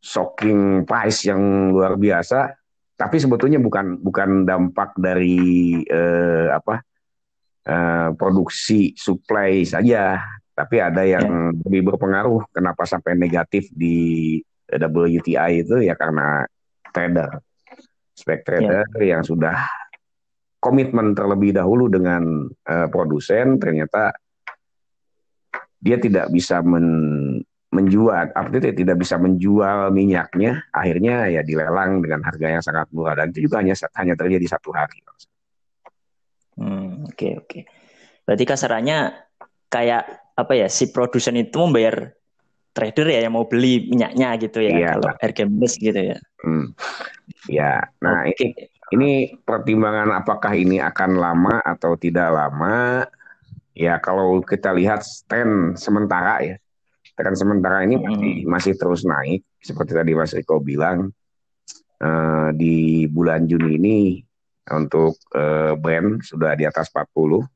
shocking 0.00 0.84
price 0.88 1.30
yang 1.30 1.72
luar 1.72 1.94
biasa. 1.94 2.52
Tapi 2.96 3.16
sebetulnya 3.16 3.56
bukan 3.56 3.96
bukan 4.00 4.44
dampak 4.44 4.92
dari 5.00 5.80
uh, 5.88 6.52
apa 6.52 6.84
uh, 7.70 8.08
produksi 8.12 8.92
supply 8.92 9.64
saja. 9.64 10.20
Tapi 10.52 10.76
ada 10.76 11.06
yang 11.08 11.54
yeah. 11.54 11.56
lebih 11.64 11.94
berpengaruh. 11.94 12.44
Kenapa 12.52 12.84
sampai 12.84 13.16
negatif 13.16 13.72
di 13.72 14.36
WTI 14.68 15.64
itu? 15.64 15.80
Ya 15.80 15.96
karena 15.96 16.44
trader, 16.90 17.40
spek 18.14 18.44
trader 18.44 18.84
yeah. 19.00 19.18
yang 19.18 19.22
sudah 19.22 19.66
komitmen 20.60 21.16
terlebih 21.16 21.56
dahulu 21.56 21.88
dengan 21.88 22.46
uh, 22.68 22.88
produsen 22.92 23.56
ternyata 23.56 24.12
dia 25.80 25.96
tidak 25.96 26.28
bisa 26.28 26.60
men, 26.60 26.86
menjual, 27.72 28.34
artinya 28.36 28.74
tidak 28.74 28.96
bisa 29.00 29.16
menjual 29.16 29.88
minyaknya, 29.94 30.68
akhirnya 30.74 31.32
ya 31.32 31.40
dilelang 31.40 32.04
dengan 32.04 32.20
harga 32.26 32.46
yang 32.60 32.62
sangat 32.62 32.90
murah 32.92 33.16
dan 33.16 33.32
itu 33.32 33.48
juga 33.48 33.64
hanya 33.64 33.72
hanya 33.96 34.14
terjadi 34.18 34.46
satu 34.58 34.74
hari. 34.76 35.00
Hmm, 36.60 37.08
oke 37.08 37.16
okay, 37.16 37.32
oke. 37.40 37.48
Okay. 37.48 37.62
Berarti 38.28 38.44
kasarannya 38.44 38.98
kayak 39.72 40.04
apa 40.36 40.52
ya 40.52 40.68
si 40.68 40.92
produsen 40.92 41.40
itu 41.40 41.56
membayar 41.56 42.12
trader 42.70 43.06
ya 43.10 43.20
yang 43.26 43.34
mau 43.34 43.46
beli 43.46 43.90
minyaknya 43.90 44.28
gitu 44.38 44.58
ya 44.62 44.70
iya, 44.72 44.90
kalau 44.94 45.10
harga 45.18 45.42
minus 45.46 45.74
gitu 45.76 46.00
ya. 46.00 46.18
Hmm. 46.40 46.72
Ya, 47.48 47.88
nah 48.02 48.26
okay. 48.26 48.34
ini 48.36 48.46
ini 48.90 49.10
pertimbangan 49.42 50.10
apakah 50.14 50.52
ini 50.54 50.82
akan 50.82 51.18
lama 51.18 51.62
atau 51.62 51.94
tidak 51.94 52.30
lama? 52.30 53.06
Ya 53.74 53.96
kalau 54.02 54.42
kita 54.42 54.74
lihat 54.74 55.06
tren 55.30 55.74
sementara 55.78 56.42
ya, 56.42 56.56
tren 57.14 57.34
sementara 57.34 57.86
ini 57.86 57.96
masih 57.98 58.32
hmm. 58.42 58.48
masih 58.50 58.72
terus 58.76 59.02
naik 59.06 59.46
seperti 59.60 59.92
tadi 59.94 60.12
Mas 60.16 60.34
Riko 60.34 60.58
bilang 60.58 61.12
uh, 62.02 62.48
di 62.56 63.06
bulan 63.06 63.46
Juni 63.46 63.76
ini 63.76 63.98
untuk 64.70 65.18
uh, 65.34 65.74
brand 65.74 66.22
sudah 66.22 66.54
di 66.54 66.64
atas 66.64 66.90
40. 66.92 67.46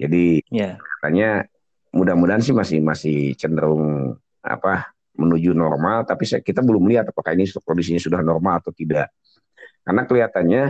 Jadi 0.00 0.40
yeah. 0.48 0.80
katanya 0.80 1.44
mudah-mudahan 1.90 2.42
sih 2.42 2.54
masih 2.54 2.78
masih 2.78 3.34
cenderung 3.34 4.14
apa 4.40 4.94
menuju 5.18 5.52
normal 5.52 6.06
tapi 6.06 6.24
kita 6.24 6.62
belum 6.62 6.86
lihat 6.86 7.10
apakah 7.10 7.34
ini 7.34 7.50
kondisinya 7.60 7.98
sudah 7.98 8.22
normal 8.22 8.62
atau 8.62 8.70
tidak 8.70 9.10
karena 9.82 10.02
kelihatannya 10.06 10.62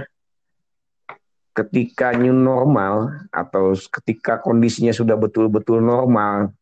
ketika 1.53 2.17
new 2.17 2.33
normal 2.33 3.27
atau 3.29 3.77
ketika 4.01 4.41
kondisinya 4.41 4.97
sudah 4.97 5.15
betul-betul 5.19 5.85
normal 5.85 6.57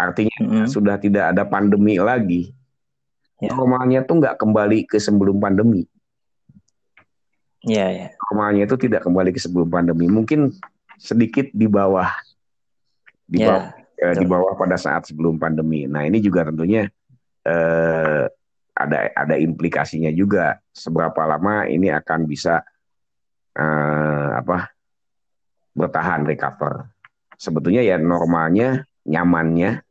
artinya 0.00 0.36
mm 0.40 0.48
-hmm. 0.48 0.66
sudah 0.70 0.96
tidak 0.96 1.36
ada 1.36 1.44
pandemi 1.44 2.00
lagi 2.00 2.56
yeah. 3.36 3.52
normalnya 3.52 4.00
tuh 4.00 4.16
nggak 4.16 4.40
kembali 4.40 4.88
ke 4.88 4.96
sebelum 4.96 5.36
pandemi 5.36 5.84
ya 7.60 7.84
yeah, 7.84 7.88
yeah. 7.92 8.10
normalnya 8.30 8.64
itu 8.64 8.76
tidak 8.80 9.04
kembali 9.04 9.30
ke 9.36 9.40
sebelum 9.42 9.68
pandemi 9.68 10.08
mungkin 10.08 10.56
sedikit 10.96 11.52
di 11.52 11.68
bawah 11.68 12.08
di 13.28 13.44
yeah. 13.44 13.48
bawah 13.50 13.79
uh, 14.00 14.14
di 14.16 14.24
bawah 14.26 14.56
pada 14.56 14.80
saat 14.80 15.08
sebelum 15.08 15.36
pandemi. 15.36 15.84
Nah 15.84 16.08
ini 16.08 16.18
juga 16.24 16.48
tentunya 16.48 16.88
uh, 17.46 18.24
ada 18.74 18.98
ada 19.12 19.34
implikasinya 19.36 20.08
juga 20.10 20.56
seberapa 20.72 21.20
lama 21.28 21.68
ini 21.68 21.92
akan 21.92 22.20
bisa 22.24 22.64
uh, 23.56 24.30
apa 24.40 24.72
bertahan 25.76 26.24
recover. 26.24 26.88
Sebetulnya 27.36 27.84
ya 27.84 27.96
normalnya 28.00 28.84
nyamannya 29.04 29.84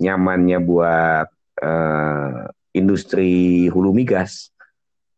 nyamannya 0.00 0.58
buat 0.64 1.28
uh, 1.62 2.50
industri 2.74 3.66
hulu 3.70 3.94
migas 3.94 4.50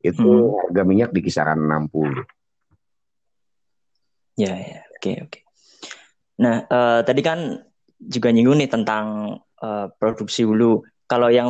itu 0.05 0.23
hmm. 0.23 0.55
harga 0.63 0.83
minyak 0.85 1.11
di 1.11 1.21
kisaran 1.25 1.59
60. 1.59 2.23
Ya, 4.37 4.53
ya, 4.53 4.85
oke, 4.93 5.01
okay, 5.01 5.17
oke. 5.25 5.31
Okay. 5.33 5.43
Nah, 6.37 6.69
uh, 6.69 7.01
tadi 7.01 7.25
kan 7.25 7.65
juga 8.01 8.29
nyinggung 8.33 8.61
nih 8.61 8.71
tentang 8.71 9.37
uh, 9.61 9.87
produksi 9.97 10.45
hulu. 10.45 10.85
Kalau 11.07 11.31
yang 11.31 11.49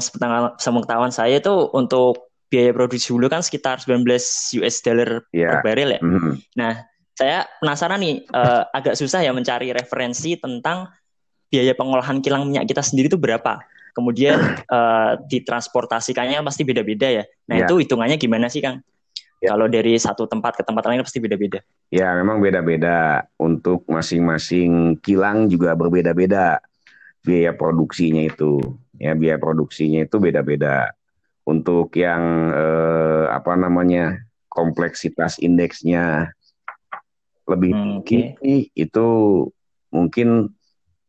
sepengetahuan 0.60 1.10
saya 1.10 1.40
itu 1.40 1.72
untuk 1.72 2.28
biaya 2.46 2.70
produksi 2.70 3.10
hulu 3.10 3.26
kan 3.26 3.42
sekitar 3.42 3.80
19 3.82 4.06
US 4.62 4.76
dollar 4.84 5.24
yeah. 5.32 5.58
per 5.58 5.64
barrel 5.64 5.96
ya. 5.96 6.00
Mm 6.04 6.18
-hmm. 6.20 6.34
Nah, 6.60 6.72
saya 7.16 7.48
penasaran 7.58 7.98
nih 7.98 8.22
uh, 8.30 8.68
agak 8.78 8.94
susah 8.94 9.24
ya 9.24 9.32
mencari 9.32 9.72
referensi 9.72 10.36
tentang 10.36 10.92
biaya 11.48 11.72
pengolahan 11.72 12.20
kilang 12.20 12.46
minyak 12.46 12.68
kita 12.68 12.84
sendiri 12.84 13.08
itu 13.08 13.18
berapa. 13.18 13.58
Kemudian 13.96 14.36
uh, 14.68 15.16
ditransportasikannya 15.24 16.44
pasti 16.44 16.68
beda-beda 16.68 17.08
ya. 17.08 17.24
Nah, 17.48 17.64
yeah. 17.64 17.64
itu 17.64 17.80
hitungannya 17.80 18.20
gimana 18.20 18.52
sih, 18.52 18.60
Kang? 18.60 18.84
Ya. 19.40 19.52
Kalau 19.52 19.68
dari 19.68 20.00
satu 20.00 20.24
tempat 20.24 20.56
ke 20.56 20.62
tempat 20.64 20.84
lain 20.88 21.04
pasti 21.04 21.20
beda-beda. 21.20 21.60
Ya, 21.92 22.16
memang 22.16 22.40
beda-beda. 22.40 23.28
Untuk 23.36 23.84
masing-masing 23.84 24.96
kilang 25.04 25.52
juga 25.52 25.76
berbeda-beda 25.76 26.60
biaya 27.20 27.52
produksinya 27.52 28.24
itu. 28.24 28.60
Ya, 28.96 29.12
biaya 29.12 29.36
produksinya 29.36 30.08
itu 30.08 30.16
beda-beda. 30.16 30.96
Untuk 31.46 31.92
yang 31.94 32.50
eh, 32.50 33.24
apa 33.30 33.54
namanya 33.54 34.24
kompleksitas 34.48 35.36
indeksnya 35.38 36.32
lebih 37.46 37.70
hmm, 37.70 37.84
tinggi 38.02 38.20
okay. 38.34 38.60
itu 38.74 39.08
mungkin 39.94 40.50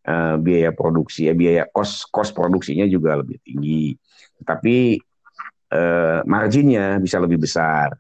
eh, 0.06 0.36
biaya 0.38 0.70
produksi 0.76 1.32
ya 1.32 1.34
biaya 1.34 1.64
kos 1.72 2.06
kos 2.12 2.36
produksinya 2.36 2.86
juga 2.86 3.18
lebih 3.18 3.40
tinggi. 3.42 3.96
Tapi 4.44 5.00
eh, 5.72 6.20
marginnya 6.28 7.00
bisa 7.00 7.18
lebih 7.24 7.40
besar. 7.42 7.96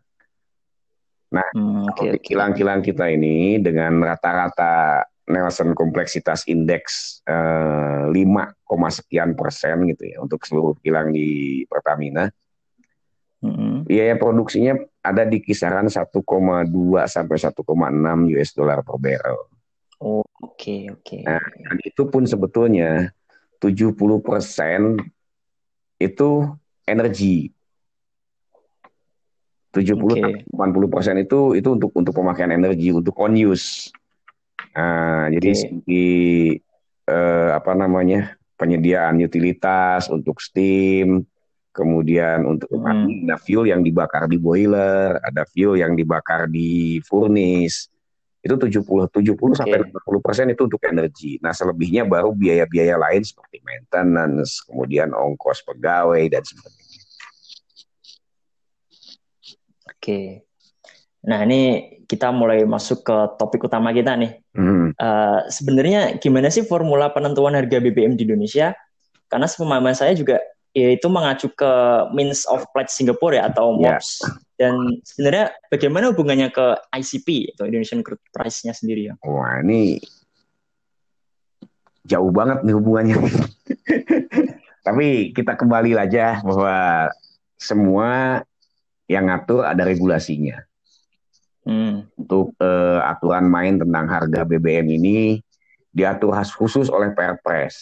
Nah, 1.28 1.48
hmm, 1.52 1.92
okay, 1.92 2.16
kilang-kilang 2.24 2.80
kita 2.80 3.12
ini 3.12 3.60
dengan 3.60 4.00
rata-rata 4.00 5.04
Nelson 5.28 5.76
kompleksitas 5.76 6.48
indeks 6.48 7.20
eh, 7.28 8.08
5, 8.08 8.16
sekian 8.88 9.36
persen 9.36 9.84
gitu 9.92 10.04
ya 10.08 10.24
untuk 10.24 10.48
seluruh 10.48 10.80
kilang 10.80 11.12
di 11.12 11.62
Pertamina. 11.68 12.32
Hmm. 13.44 13.84
Biaya 13.84 14.16
produksinya 14.18 14.80
ada 15.04 15.28
di 15.28 15.44
kisaran 15.44 15.92
1,2 15.92 16.10
sampai 17.06 17.38
1,6 17.38 18.34
US 18.34 18.50
dollar 18.56 18.80
per 18.82 18.98
barrel. 18.98 19.40
Oh, 20.00 20.24
oke 20.24 20.56
okay, 20.56 20.82
oke. 20.90 21.04
Okay. 21.04 21.22
Nah, 21.28 21.44
dan 21.44 21.78
itu 21.84 22.08
pun 22.08 22.24
sebetulnya 22.24 23.12
70 23.60 23.94
persen 24.24 24.96
itu 25.98 26.30
energi 26.88 27.52
70 29.76 30.00
okay. 30.00 30.34
80 30.50 30.94
persen 30.94 31.16
itu 31.20 31.54
itu 31.54 31.70
untuk 31.70 31.92
untuk 31.94 32.14
pemakaian 32.16 32.52
energi 32.56 32.96
untuk 32.96 33.14
on 33.20 33.36
use. 33.36 33.92
Nah, 34.74 35.28
okay. 35.28 35.38
jadi 35.38 35.52
di 35.84 36.06
eh, 37.08 37.50
apa 37.54 37.74
namanya 37.74 38.38
penyediaan 38.58 39.22
utilitas 39.22 40.10
untuk 40.10 40.42
steam, 40.42 41.26
kemudian 41.78 42.42
untuk 42.50 42.74
hmm. 42.74 43.30
ada 43.30 43.38
fuel 43.38 43.70
yang 43.70 43.86
dibakar 43.86 44.26
di 44.26 44.42
boiler, 44.42 45.22
ada 45.22 45.46
fuel 45.46 45.78
yang 45.78 45.94
dibakar 45.94 46.50
di 46.50 46.98
furnace. 47.06 47.94
Itu 48.42 48.58
70 48.58 49.12
70 49.14 49.14
okay. 49.14 49.54
sampai 49.54 49.78
80 49.94 50.26
persen 50.26 50.46
itu 50.50 50.66
untuk 50.66 50.82
energi. 50.90 51.38
Nah, 51.44 51.54
selebihnya 51.54 52.10
baru 52.10 52.34
biaya-biaya 52.34 52.98
lain 52.98 53.22
seperti 53.22 53.62
maintenance, 53.62 54.66
kemudian 54.66 55.14
ongkos 55.14 55.62
pegawai 55.68 56.26
dan 56.32 56.42
sebagainya. 56.42 56.87
Oke. 59.98 60.46
Nah 61.28 61.44
ini 61.44 61.94
kita 62.08 62.32
mulai 62.32 62.64
masuk 62.64 63.04
ke 63.04 63.18
topik 63.36 63.68
utama 63.68 63.92
kita 63.92 64.16
nih. 64.16 64.40
Hmm. 64.56 64.96
Uh, 64.96 65.44
Sebenarnya 65.52 66.16
gimana 66.22 66.48
sih 66.48 66.64
formula 66.64 67.12
penentuan 67.12 67.58
harga 67.58 67.84
BBM 67.84 68.16
di 68.16 68.24
Indonesia? 68.24 68.72
Karena 69.28 69.50
sepemahaman 69.50 69.92
saya 69.92 70.16
juga 70.16 70.40
ya 70.72 70.94
itu 70.94 71.08
mengacu 71.12 71.52
ke 71.52 71.72
means 72.16 72.48
of 72.48 72.64
pledge 72.72 72.94
Singapore 72.94 73.36
ya 73.36 73.52
atau 73.52 73.76
MOPS. 73.76 74.24
Yeah. 74.24 74.34
Dan 74.58 74.74
sebenarnya 75.06 75.46
bagaimana 75.70 76.10
hubungannya 76.16 76.50
ke 76.50 76.66
ICP 76.96 77.58
atau 77.58 77.70
Indonesian 77.70 78.02
Crude 78.02 78.24
Price-nya 78.32 78.74
sendiri 78.74 79.12
ya? 79.12 79.14
Wah 79.22 79.62
ini 79.62 80.02
jauh 82.08 82.32
banget 82.32 82.64
nih 82.64 82.74
hubungannya. 82.74 83.18
Tapi 84.88 85.36
kita 85.36 85.60
kembali 85.60 85.92
aja 86.00 86.40
bahwa 86.42 87.12
semua 87.60 88.42
yang 89.08 89.32
ngatur 89.32 89.64
ada 89.64 89.88
regulasinya. 89.88 90.68
Hmm. 91.68 92.08
Untuk 92.16 92.56
uh, 92.64 93.04
aturan 93.04 93.52
main 93.52 93.76
tentang 93.76 94.08
harga 94.08 94.48
BBM 94.48 94.88
ini 95.00 95.44
diatur 95.92 96.32
khusus 96.56 96.88
oleh 96.88 97.12
Perpres. 97.12 97.76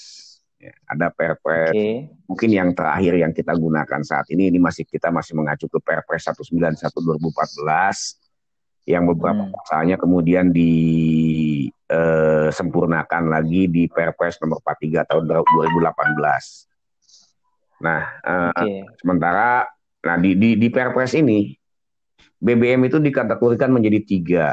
Ya, 0.58 0.74
ada 0.90 1.14
Perpres 1.14 1.70
okay. 1.76 2.10
mungkin 2.26 2.50
yang 2.50 2.74
terakhir 2.74 3.14
yang 3.20 3.36
kita 3.36 3.52
gunakan 3.54 4.02
saat 4.02 4.26
ini 4.34 4.50
ini 4.50 4.58
masih 4.58 4.88
kita 4.88 5.12
masih 5.14 5.38
mengacu 5.38 5.70
ke 5.70 5.78
Perpres 5.84 6.26
191 6.32 6.96
2014 6.96 8.26
yang 8.90 9.06
beberapa 9.10 9.50
hmm. 9.50 9.54
pasalnya 9.54 9.98
kemudian 9.98 10.54
disempurnakan 10.54 13.24
eh, 13.26 13.30
lagi 13.30 13.68
di 13.70 13.88
Perpres 13.90 14.38
nomor 14.42 14.62
43 14.62 15.06
tahun 15.10 15.28
2018. 15.30 16.66
Nah, 17.86 18.02
okay. 18.54 18.82
eh, 18.82 18.86
sementara 19.02 19.68
nah 20.06 20.22
di, 20.22 20.38
di 20.38 20.54
di 20.56 20.68
Perpres 20.70 21.18
ini 21.18 21.50
BBM 22.46 22.86
itu 22.86 23.02
dikategorikan 23.02 23.74
menjadi 23.74 24.00
tiga. 24.06 24.46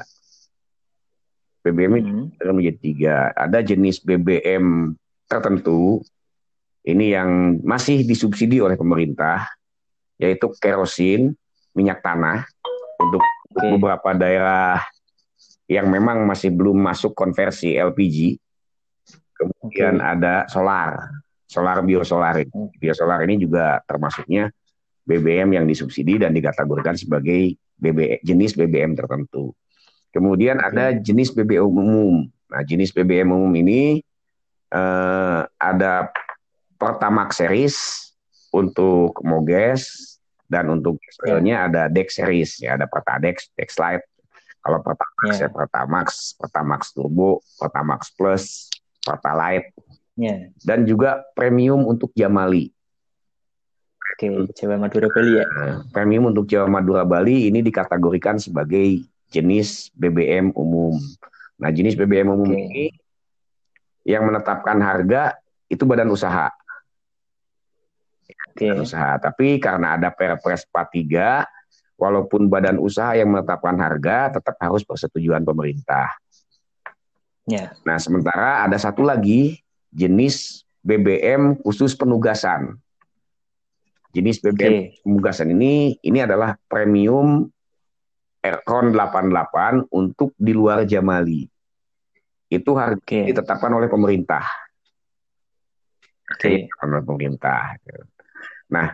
BBM 1.63 1.93
hmm. 2.01 2.41
itu 2.41 2.53
menjadi 2.57 2.79
tiga. 2.81 3.17
Ada 3.37 3.61
jenis 3.63 4.01
BBM 4.03 4.97
tertentu 5.29 6.03
ini 6.83 7.15
yang 7.15 7.61
masih 7.63 8.03
disubsidi 8.03 8.59
oleh 8.59 8.75
pemerintah 8.75 9.47
yaitu 10.19 10.51
kerosin, 10.57 11.35
minyak 11.75 12.01
tanah 12.03 12.47
untuk, 13.03 13.23
okay. 13.51 13.71
beberapa 13.75 14.15
daerah 14.15 14.79
yang 15.67 15.91
memang 15.91 16.23
masih 16.27 16.55
belum 16.55 16.79
masuk 16.79 17.13
konversi 17.13 17.75
LPG. 17.75 18.39
Kemudian 19.37 19.99
okay. 19.99 20.13
ada 20.17 20.35
solar, 20.47 21.11
solar 21.45 21.83
biosolar. 21.83 22.41
Hmm. 22.47 22.71
Biosolar 22.79 23.21
ini 23.27 23.43
juga 23.43 23.83
termasuknya 23.85 24.49
BBM 25.03 25.59
yang 25.59 25.67
disubsidi 25.67 26.19
dan 26.19 26.31
dikategorikan 26.31 26.95
sebagai 26.95 27.59
BB, 27.79 28.23
jenis 28.23 28.55
BBM 28.55 28.95
tertentu. 28.95 29.51
Kemudian 30.15 30.61
ada 30.63 30.95
jenis 30.95 31.33
BBM 31.33 31.67
umum. 31.67 32.29
Nah, 32.53 32.63
jenis 32.63 32.93
BBM 32.93 33.33
umum 33.33 33.51
ini 33.57 34.05
uh, 34.71 35.49
ada 35.57 36.13
Pertamax 36.77 37.39
series 37.41 37.77
untuk 38.53 39.17
Moges 39.25 40.13
dan 40.51 40.69
untuk 40.69 41.01
dieselnya 41.01 41.65
yeah. 41.65 41.69
ada 41.71 41.83
Dex 41.89 42.21
series 42.21 42.61
ya 42.61 42.77
ada 42.77 42.85
Pertadex, 42.85 43.49
Dex 43.57 43.81
Lite. 43.81 44.05
Kalau 44.63 44.79
Pertamax 44.85 45.31
yeah. 45.33 45.47
ya 45.47 45.49
Pertamax, 45.49 46.07
Pertamax 46.37 46.81
Turbo, 46.93 47.41
Pertamax 47.57 48.13
Plus, 48.15 48.69
Pertalite. 49.01 49.73
Yeah. 50.15 50.53
Dan 50.61 50.85
juga 50.85 51.25
premium 51.33 51.89
untuk 51.89 52.13
Jamali. 52.13 52.71
Oke, 54.23 54.31
okay, 54.31 54.55
Jawa 54.55 54.79
Madura 54.79 55.11
Bali 55.11 55.33
ya. 55.35 55.47
Nah, 55.51 55.83
premium 55.91 56.31
untuk 56.31 56.47
Jawa 56.47 56.71
Madura 56.71 57.03
Bali 57.03 57.51
ini 57.51 57.59
dikategorikan 57.59 58.39
sebagai 58.39 59.03
jenis 59.35 59.91
BBM 59.99 60.55
umum. 60.55 60.95
Nah, 61.59 61.75
jenis 61.75 61.99
BBM 61.99 62.31
umum 62.31 62.47
okay. 62.47 62.63
ini 62.63 62.87
yang 64.07 64.23
menetapkan 64.31 64.79
harga 64.79 65.35
itu 65.67 65.83
badan 65.83 66.07
usaha. 66.07 66.55
Okay. 68.55 68.71
Badan 68.71 68.87
usaha. 68.87 69.19
Tapi 69.19 69.59
karena 69.59 69.99
ada 69.99 70.15
Perpres 70.15 70.71
43, 70.71 71.43
walaupun 71.99 72.47
badan 72.47 72.79
usaha 72.79 73.19
yang 73.19 73.35
menetapkan 73.35 73.75
harga, 73.75 74.39
tetap 74.39 74.55
harus 74.63 74.87
persetujuan 74.87 75.43
pemerintah. 75.43 76.15
Yeah. 77.51 77.75
Nah, 77.83 77.99
sementara 77.99 78.63
ada 78.63 78.79
satu 78.79 79.03
lagi 79.03 79.59
jenis 79.91 80.63
BBM 80.87 81.59
khusus 81.59 81.99
penugasan. 81.99 82.79
Jenis 84.13 84.45
BBM 84.45 84.57
okay. 84.61 85.01
penugasan 85.01 85.49
ini 85.57 85.97
ini 86.05 86.19
adalah 86.21 86.53
premium 86.69 87.49
Aircon 88.43 88.93
88 88.93 89.89
untuk 89.89 90.37
di 90.37 90.53
luar 90.53 90.85
Jamali 90.85 91.49
itu 92.53 92.71
harga 92.77 93.01
okay. 93.01 93.25
ditetapkan 93.33 93.73
oleh 93.73 93.89
pemerintah. 93.89 94.45
Oke. 96.37 96.69
Okay. 96.69 96.85
Oleh 96.85 97.01
pemerintah. 97.01 97.81
Nah, 98.69 98.93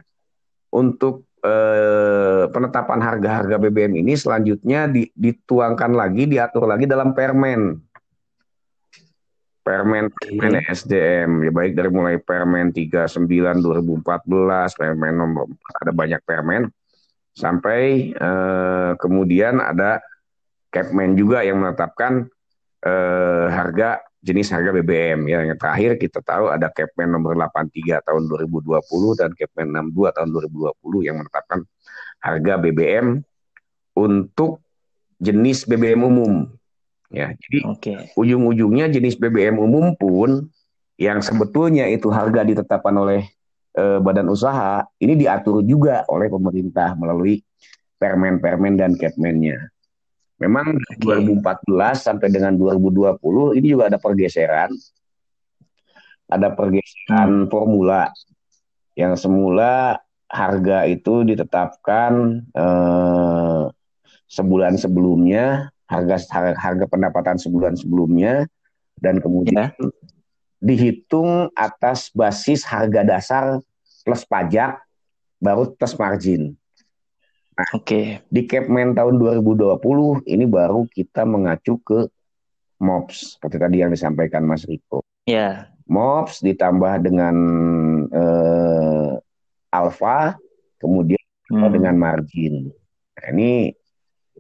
untuk 0.71 1.27
eh, 1.43 2.47
penetapan 2.55 3.01
harga-harga 3.03 3.57
BBM 3.59 3.99
ini 4.07 4.15
selanjutnya 4.15 4.87
dituangkan 5.15 5.91
lagi, 5.91 6.31
diatur 6.31 6.71
lagi 6.71 6.87
dalam 6.87 7.11
Permen. 7.11 7.88
Permen, 9.69 10.09
Permen 10.09 10.65
SDM, 10.65 11.45
ya 11.45 11.53
baik 11.53 11.77
dari 11.77 11.93
mulai 11.93 12.17
Permen 12.17 12.73
39 12.73 13.29
2014, 13.61 14.01
Permen 14.81 15.13
nomor 15.13 15.45
ada 15.77 15.93
banyak 15.93 16.25
Permen, 16.25 16.73
sampai 17.37 18.11
eh, 18.17 18.91
kemudian 18.97 19.61
ada 19.61 20.01
Kepmen 20.69 21.17
juga 21.17 21.41
yang 21.45 21.65
menetapkan 21.65 22.29
eh, 22.85 23.47
harga 23.49 24.05
jenis 24.21 24.53
harga 24.53 24.73
BBM 24.75 25.25
ya. 25.25 25.45
Yang 25.45 25.59
terakhir 25.61 25.91
kita 25.97 26.21
tahu 26.21 26.53
ada 26.53 26.69
Kepmen 26.69 27.09
nomor 27.09 27.37
83 27.37 28.05
tahun 28.05 28.25
2020 28.29 29.21
dan 29.21 29.31
Kepmen 29.33 29.69
62 29.93 30.17
tahun 30.17 30.29
2020 30.33 31.09
yang 31.09 31.17
menetapkan 31.21 31.65
harga 32.21 32.55
BBM 32.61 33.21
untuk 33.97 34.61
jenis 35.21 35.65
BBM 35.65 36.05
umum. 36.05 36.49
Ya, 37.09 37.33
jadi 37.33 37.59
okay. 37.65 37.97
ujung-ujungnya 38.21 38.93
jenis 38.93 39.17
BBM 39.17 39.57
umum 39.57 39.97
pun 39.97 40.53
yang 41.01 41.25
sebetulnya 41.25 41.89
itu 41.89 42.13
harga 42.13 42.45
ditetapkan 42.45 42.93
oleh 42.93 43.25
eh, 43.73 43.99
badan 44.03 44.29
usaha 44.29 44.85
ini 45.01 45.17
diatur 45.17 45.65
juga 45.65 46.05
oleh 46.13 46.29
pemerintah 46.29 46.93
melalui 47.01 47.41
permen-permen 47.97 48.77
dan 48.77 48.93
Kepmennya. 48.93 49.73
Memang 50.39 50.79
okay. 50.79 51.19
2014 51.35 51.99
sampai 51.99 52.29
dengan 52.31 52.55
2020 52.55 53.59
ini 53.59 53.67
juga 53.67 53.91
ada 53.91 53.99
pergeseran. 53.99 54.71
Ada 56.29 56.53
pergeseran 56.53 57.49
hmm. 57.49 57.49
formula 57.49 58.13
yang 58.95 59.17
semula 59.17 59.97
harga 60.29 60.85
itu 60.85 61.25
ditetapkan 61.25 62.45
eh, 62.53 63.63
sebulan 64.29 64.77
sebelumnya, 64.77 65.73
harga, 65.89 66.17
harga 66.55 66.85
pendapatan 66.87 67.41
sebulan 67.41 67.75
sebelumnya 67.75 68.45
dan 69.01 69.19
kemudian 69.19 69.73
yeah. 69.73 69.93
dihitung 70.61 71.49
atas 71.57 72.13
basis 72.13 72.63
harga 72.69 73.03
dasar 73.03 73.45
plus 74.05 74.23
pajak 74.29 74.79
baru 75.41 75.73
plus 75.75 75.97
margin. 75.97 76.55
Nah, 77.59 77.69
Oke. 77.75 77.83
Okay. 77.83 78.05
Di 78.31 78.47
Capman 78.47 78.95
tahun 78.95 79.19
2020 79.19 80.29
ini 80.31 80.45
baru 80.47 80.87
kita 80.87 81.27
mengacu 81.27 81.81
ke 81.83 82.07
MOPS 82.79 83.35
seperti 83.35 83.57
tadi 83.59 83.77
yang 83.83 83.91
disampaikan 83.91 84.47
Mas 84.47 84.63
Riko. 84.63 85.03
Ya. 85.27 85.75
MOPS 85.91 86.45
ditambah 86.47 87.03
dengan 87.03 87.37
eh, 88.13 89.11
alfa, 89.75 90.39
kemudian 90.79 91.19
hmm. 91.51 91.73
dengan 91.75 91.95
margin. 91.99 92.71
Nah, 93.19 93.27
ini 93.35 93.75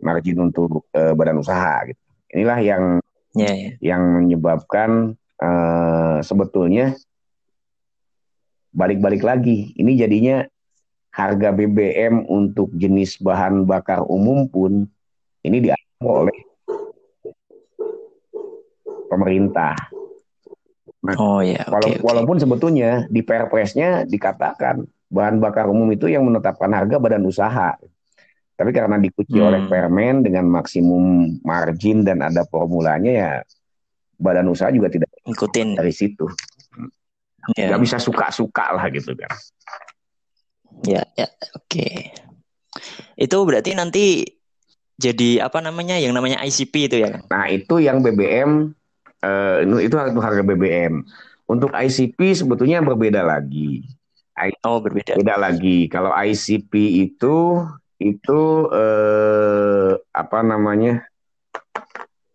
margin 0.00 0.38
untuk 0.50 0.86
eh, 0.94 1.12
badan 1.12 1.40
usaha 1.40 1.84
gitu. 1.88 2.00
Inilah 2.34 2.58
yang 2.60 2.84
yeah, 3.32 3.54
yeah. 3.54 3.74
yang 3.80 4.02
menyebabkan 4.24 5.16
eh, 5.40 6.18
sebetulnya 6.22 6.94
balik-balik 8.72 9.24
lagi. 9.24 9.74
Ini 9.74 9.92
jadinya 9.98 10.44
harga 11.10 11.50
BBM 11.50 12.28
untuk 12.30 12.70
jenis 12.76 13.18
bahan 13.18 13.66
bakar 13.66 14.06
umum 14.06 14.46
pun 14.46 14.86
ini 15.42 15.58
diatur 15.58 16.28
oleh 16.28 16.38
pemerintah. 19.08 19.74
Nah, 21.02 21.16
oh 21.16 21.40
ya. 21.40 21.64
Okay, 21.64 21.98
walaupun 22.04 22.36
okay. 22.36 22.44
sebetulnya 22.44 22.90
di 23.08 23.24
Perpresnya 23.24 24.04
dikatakan 24.04 24.84
bahan 25.08 25.40
bakar 25.40 25.66
umum 25.66 25.88
itu 25.90 26.06
yang 26.06 26.28
menetapkan 26.28 26.68
harga 26.70 27.00
badan 27.00 27.24
usaha. 27.24 27.74
Tapi 28.58 28.74
karena 28.74 28.98
dikunci 28.98 29.38
hmm. 29.38 29.46
oleh 29.46 29.60
Permen 29.70 30.26
dengan 30.26 30.50
maksimum 30.50 31.38
margin 31.46 32.02
dan 32.02 32.26
ada 32.26 32.42
formulanya 32.50 33.12
ya 33.14 33.32
badan 34.18 34.50
usaha 34.50 34.74
juga 34.74 34.90
tidak 34.90 35.06
ikutin 35.22 35.78
dari 35.78 35.94
situ. 35.94 36.26
Yeah. 37.54 37.70
Gak 37.70 37.86
bisa 37.86 37.96
suka-suka 38.02 38.74
lah 38.74 38.90
gitu 38.90 39.14
kan. 39.14 39.30
Ya, 40.82 41.06
ya, 41.14 41.30
oke. 41.54 41.70
Okay. 41.70 41.94
Itu 43.14 43.46
berarti 43.46 43.78
nanti 43.78 44.26
jadi 44.98 45.46
apa 45.46 45.62
namanya 45.62 45.94
yang 46.02 46.10
namanya 46.10 46.42
ICP 46.42 46.74
itu 46.90 46.96
ya? 47.06 47.22
Nah, 47.30 47.46
itu 47.46 47.78
yang 47.78 48.02
BBM 48.02 48.74
uh, 49.22 49.62
eh, 49.62 49.86
itu 49.86 49.94
harga 49.96 50.42
BBM. 50.42 51.06
Untuk 51.48 51.72
ICP 51.72 52.18
sebetulnya 52.34 52.82
berbeda 52.84 53.24
lagi. 53.24 53.86
Oh, 54.62 54.78
berbeda. 54.78 55.16
Beda 55.16 55.34
lagi. 55.40 55.88
Kalau 55.88 56.12
ICP 56.12 56.72
itu 57.08 57.64
itu 57.98 58.40
eh, 58.70 59.92
apa 60.14 60.38
namanya? 60.46 61.02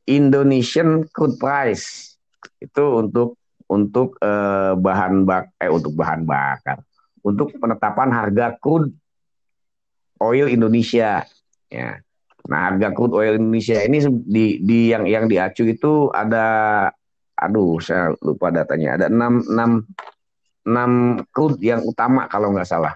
Indonesian 0.04 1.08
Crude 1.08 1.39
Price. 1.39 2.19
Itu 2.60 3.04
untuk 3.04 3.39
untuk 3.71 4.19
eh, 4.19 4.76
bahan 4.76 5.23
bak 5.23 5.56
eh 5.60 5.71
untuk 5.71 5.95
bahan 5.95 6.28
bakar 6.28 6.84
untuk 7.23 7.56
penetapan 7.56 8.12
harga 8.12 8.60
crude 8.60 8.91
oil 10.19 10.52
Indonesia. 10.52 11.23
Ya. 11.71 12.04
Nah, 12.43 12.60
harga 12.69 12.91
crude 12.91 13.15
oil 13.15 13.39
Indonesia 13.39 13.80
ini 13.88 14.04
di, 14.28 14.60
di 14.60 14.91
yang 14.91 15.08
yang 15.08 15.26
diacu 15.32 15.63
itu 15.63 16.12
ada 16.12 16.45
aduh 17.39 17.80
saya 17.80 18.12
lupa 18.19 18.52
datanya. 18.52 18.99
Ada 18.99 19.08
6 19.08 19.56
6 19.56 20.67
enam 20.67 20.91
crude 21.32 21.60
yang 21.63 21.84
utama 21.84 22.28
kalau 22.28 22.52
nggak 22.52 22.67
salah. 22.67 22.95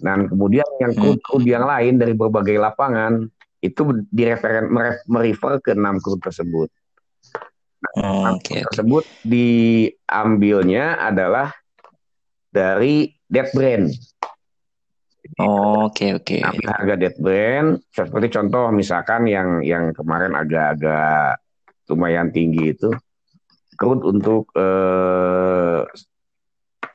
Dan 0.00 0.28
kemudian 0.32 0.66
yang 0.80 0.96
hmm. 0.96 0.98
crude-crude 0.98 1.46
yang 1.46 1.64
lain 1.68 2.00
dari 2.00 2.16
berbagai 2.16 2.56
lapangan 2.56 3.28
itu 3.60 4.08
direferen 4.08 4.72
merefer 5.04 5.60
ke 5.60 5.76
enam 5.76 6.00
crude 6.00 6.24
tersebut. 6.24 6.72
Nah, 7.80 8.32
oh, 8.32 8.40
okay, 8.40 8.64
tersebut 8.64 9.04
diambilnya 9.24 10.96
adalah 10.96 11.52
dari 12.48 13.12
Dead 13.28 13.48
Brand. 13.52 13.92
Oh, 15.40 15.88
oke 15.88 16.00
okay, 16.00 16.10
oke. 16.16 16.36
Okay. 16.40 16.64
harga 16.64 16.94
Dead 16.96 17.16
Brand 17.20 17.80
seperti 17.92 18.32
contoh 18.32 18.72
misalkan 18.72 19.28
yang 19.28 19.60
yang 19.60 19.92
kemarin 19.92 20.32
agak-agak 20.32 21.40
lumayan 21.92 22.32
tinggi 22.32 22.72
itu 22.72 22.88
crude 23.76 24.04
untuk 24.04 24.48
eh, 24.56 25.84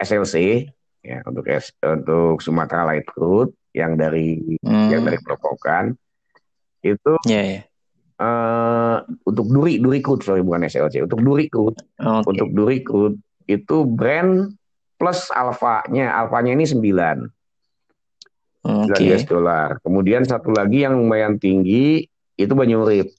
SLC 0.01 0.65
ya 1.05 1.21
untuk 1.25 1.45
S, 1.49 1.73
untuk 1.81 2.41
Sumatera 2.41 2.89
Light 2.89 3.05
Crude 3.05 3.53
yang 3.75 3.99
dari 3.99 4.39
hmm. 4.63 4.87
yang 4.87 5.03
dari 5.03 5.19
Prokokan 5.19 5.91
itu 6.79 7.19
yeah, 7.27 7.59
yeah. 7.59 7.63
Uh, 8.15 9.03
untuk 9.27 9.51
duri 9.51 9.75
duri 9.75 9.99
crude 9.99 10.23
sorry 10.23 10.39
bukan 10.39 10.63
SLC 10.71 11.03
untuk 11.03 11.19
duri 11.19 11.51
crude 11.51 11.75
okay. 11.99 12.23
untuk 12.23 12.47
duri 12.55 12.79
crude 12.79 13.19
itu 13.51 13.83
brand 13.83 14.55
plus 14.95 15.27
alfanya 15.35 16.15
alfanya 16.15 16.55
ini 16.55 16.63
9 16.63 16.87
okay. 18.63 19.11
US 19.11 19.27
dollar 19.27 19.75
kemudian 19.83 20.23
satu 20.23 20.55
lagi 20.55 20.87
yang 20.87 20.95
lumayan 20.95 21.35
tinggi 21.35 22.07
itu 22.39 22.53
Banyurip 22.55 23.11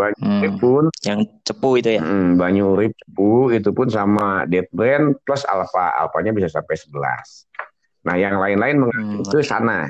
Banyu 0.00 0.24
hmm, 0.24 0.56
pun 0.56 0.84
yang 1.04 1.28
cepu 1.44 1.76
itu 1.76 2.00
ya. 2.00 2.00
Hmm, 2.00 2.40
Banyu 2.40 2.72
Urip 2.72 2.96
cepu 2.96 3.52
itu 3.52 3.68
pun 3.76 3.92
sama 3.92 4.48
Dead 4.48 4.64
Brand 4.72 5.12
plus 5.28 5.44
Alpha. 5.44 5.92
Alphanya 5.92 6.32
bisa 6.32 6.48
sampai 6.48 6.72
11. 6.72 7.49
Nah, 8.06 8.14
yang 8.16 8.40
lain-lain 8.40 8.76
mengacu 8.80 9.22
hmm. 9.24 9.32
ke 9.32 9.44
sana. 9.44 9.88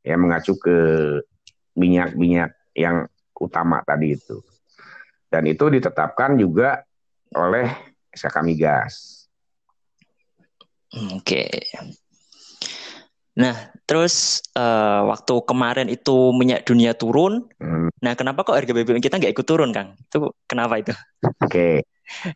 Ya 0.00 0.16
mengacu 0.16 0.56
ke 0.56 0.76
minyak-minyak 1.76 2.56
yang 2.72 3.10
utama 3.36 3.82
tadi 3.84 4.16
itu. 4.16 4.40
Dan 5.30 5.46
itu 5.46 5.70
ditetapkan 5.70 6.34
juga 6.38 6.82
oleh 7.34 7.70
SKK 8.10 8.36
Migas. 8.42 9.26
Oke. 10.90 11.46
Okay. 11.46 11.50
Nah, 13.38 13.54
terus 13.86 14.42
uh, 14.58 15.06
waktu 15.06 15.34
kemarin 15.46 15.86
itu 15.86 16.34
minyak 16.34 16.66
dunia 16.66 16.92
turun, 16.98 17.46
hmm. 17.62 17.94
nah 18.02 18.18
kenapa 18.18 18.42
kok 18.42 18.58
harga 18.58 18.74
BBM 18.74 18.98
kita 18.98 19.22
nggak 19.22 19.32
ikut 19.32 19.46
turun, 19.46 19.70
Kang? 19.70 19.94
Itu 19.96 20.34
kenapa 20.50 20.82
itu? 20.82 20.92
Oke, 21.22 21.38
okay. 21.46 21.74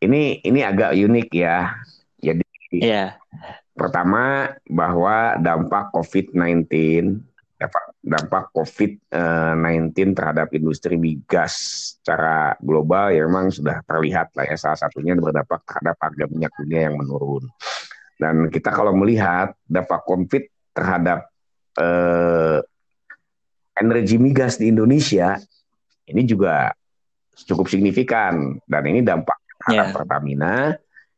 ini 0.01 0.39
ini 0.47 0.63
agak 0.63 0.95
unik 0.95 1.29
ya. 1.35 1.75
Jadi, 2.23 2.47
yeah. 2.79 3.19
Pertama 3.75 4.55
bahwa 4.71 5.35
dampak 5.39 5.91
COVID-19, 5.91 6.71
dampak 8.05 8.55
COVID-19 8.55 10.15
terhadap 10.15 10.49
industri 10.55 10.95
migas 10.95 11.55
secara 11.99 12.55
global 12.63 13.11
ya 13.11 13.27
memang 13.27 13.51
sudah 13.51 13.83
terlihat 13.87 14.35
lah 14.37 14.45
ya 14.47 14.57
salah 14.59 14.79
satunya 14.79 15.17
berdampak 15.19 15.65
terhadap 15.67 15.97
harga 15.99 16.25
minyak 16.31 16.53
dunia 16.55 16.91
yang 16.91 16.97
menurun. 16.97 17.45
Dan 18.15 18.47
kita 18.49 18.71
kalau 18.71 18.95
melihat 18.95 19.59
dampak 19.67 20.07
COVID 20.07 20.45
terhadap 20.71 21.27
eh, 21.81 22.59
energi 23.75 24.17
migas 24.23 24.57
di 24.63 24.71
Indonesia 24.71 25.35
ini 26.07 26.23
juga 26.23 26.71
cukup 27.35 27.67
signifikan 27.67 28.61
dan 28.71 28.83
ini 28.87 29.03
dampak 29.03 29.35
terhadap 29.59 29.87
yeah. 29.91 29.95
Pertamina 29.97 30.55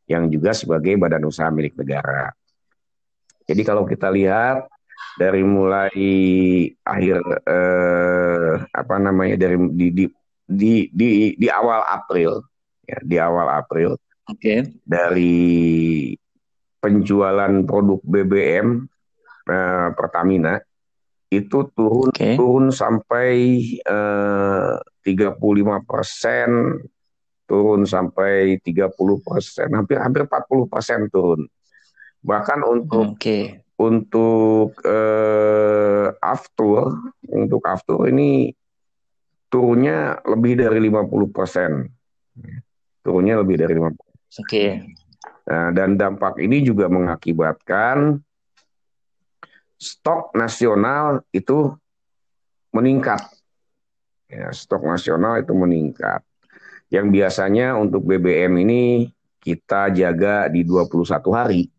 yang 0.07 0.31
juga 0.31 0.55
sebagai 0.55 0.95
badan 0.95 1.27
usaha 1.27 1.51
milik 1.51 1.75
negara. 1.75 2.31
Jadi 3.47 3.61
kalau 3.63 3.87
kita 3.87 4.11
lihat 4.11 4.67
dari 5.17 5.41
mulai 5.41 5.97
akhir 6.85 7.17
eh, 7.47 8.53
apa 8.69 8.95
namanya 9.01 9.35
dari 9.39 9.57
di 9.73 9.87
di 9.89 10.05
di 10.47 10.73
di, 10.93 11.09
di 11.35 11.47
awal 11.49 11.81
April 11.89 12.45
ya 12.85 12.99
di 13.01 13.17
awal 13.17 13.49
April 13.49 13.97
okay. 14.29 14.63
dari 14.85 16.13
penjualan 16.77 17.51
produk 17.65 17.99
BBM 18.05 18.85
eh, 19.49 19.89
Pertamina 19.97 20.61
itu 21.27 21.67
turun 21.75 22.13
okay. 22.13 22.39
turun 22.39 22.71
sampai 22.71 23.35
eh, 23.81 24.73
35 25.03 25.41
persen 25.83 26.49
turun 27.47 27.83
sampai 27.87 28.59
30 28.61 28.91
persen 29.23 29.67
hampir 29.73 29.97
hampir 29.97 30.23
40 30.29 30.71
persen 30.71 30.99
turun 31.09 31.47
bahkan 32.27 32.59
untuk 32.67 33.15
okay. 33.15 33.63
untuk 33.79 34.75
eh, 34.83 36.11
aftur 36.19 36.91
untuk 37.31 37.63
aftur 37.63 38.11
ini 38.11 38.51
turunnya 39.47 40.19
lebih 40.27 40.59
dari 40.59 40.83
50 40.83 41.31
persen 41.31 41.87
turunnya 42.99 43.39
lebih 43.39 43.55
dari 43.63 43.73
50 43.79 44.07
Oke. 44.37 44.43
Okay. 44.43 44.69
Nah, 45.47 45.71
dan 45.71 45.95
dampak 45.95 46.35
ini 46.43 46.59
juga 46.59 46.91
mengakibatkan 46.91 48.19
stok 49.79 50.35
nasional 50.35 51.23
itu 51.31 51.71
meningkat. 52.75 53.23
Ya, 54.27 54.51
stok 54.51 54.83
nasional 54.83 55.39
itu 55.39 55.55
meningkat. 55.55 56.19
Yang 56.91 57.07
biasanya 57.15 57.79
untuk 57.79 58.03
BBM 58.03 58.67
ini 58.67 58.83
kita 59.39 59.87
jaga 59.95 60.51
di 60.51 60.67
21 60.67 61.07
hari. 61.31 61.71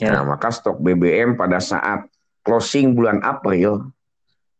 Ya. 0.00 0.16
Nah, 0.16 0.34
maka 0.34 0.48
stok 0.48 0.80
BBM 0.80 1.36
pada 1.36 1.60
saat 1.60 2.08
closing 2.40 2.96
bulan 2.96 3.20
April, 3.20 3.92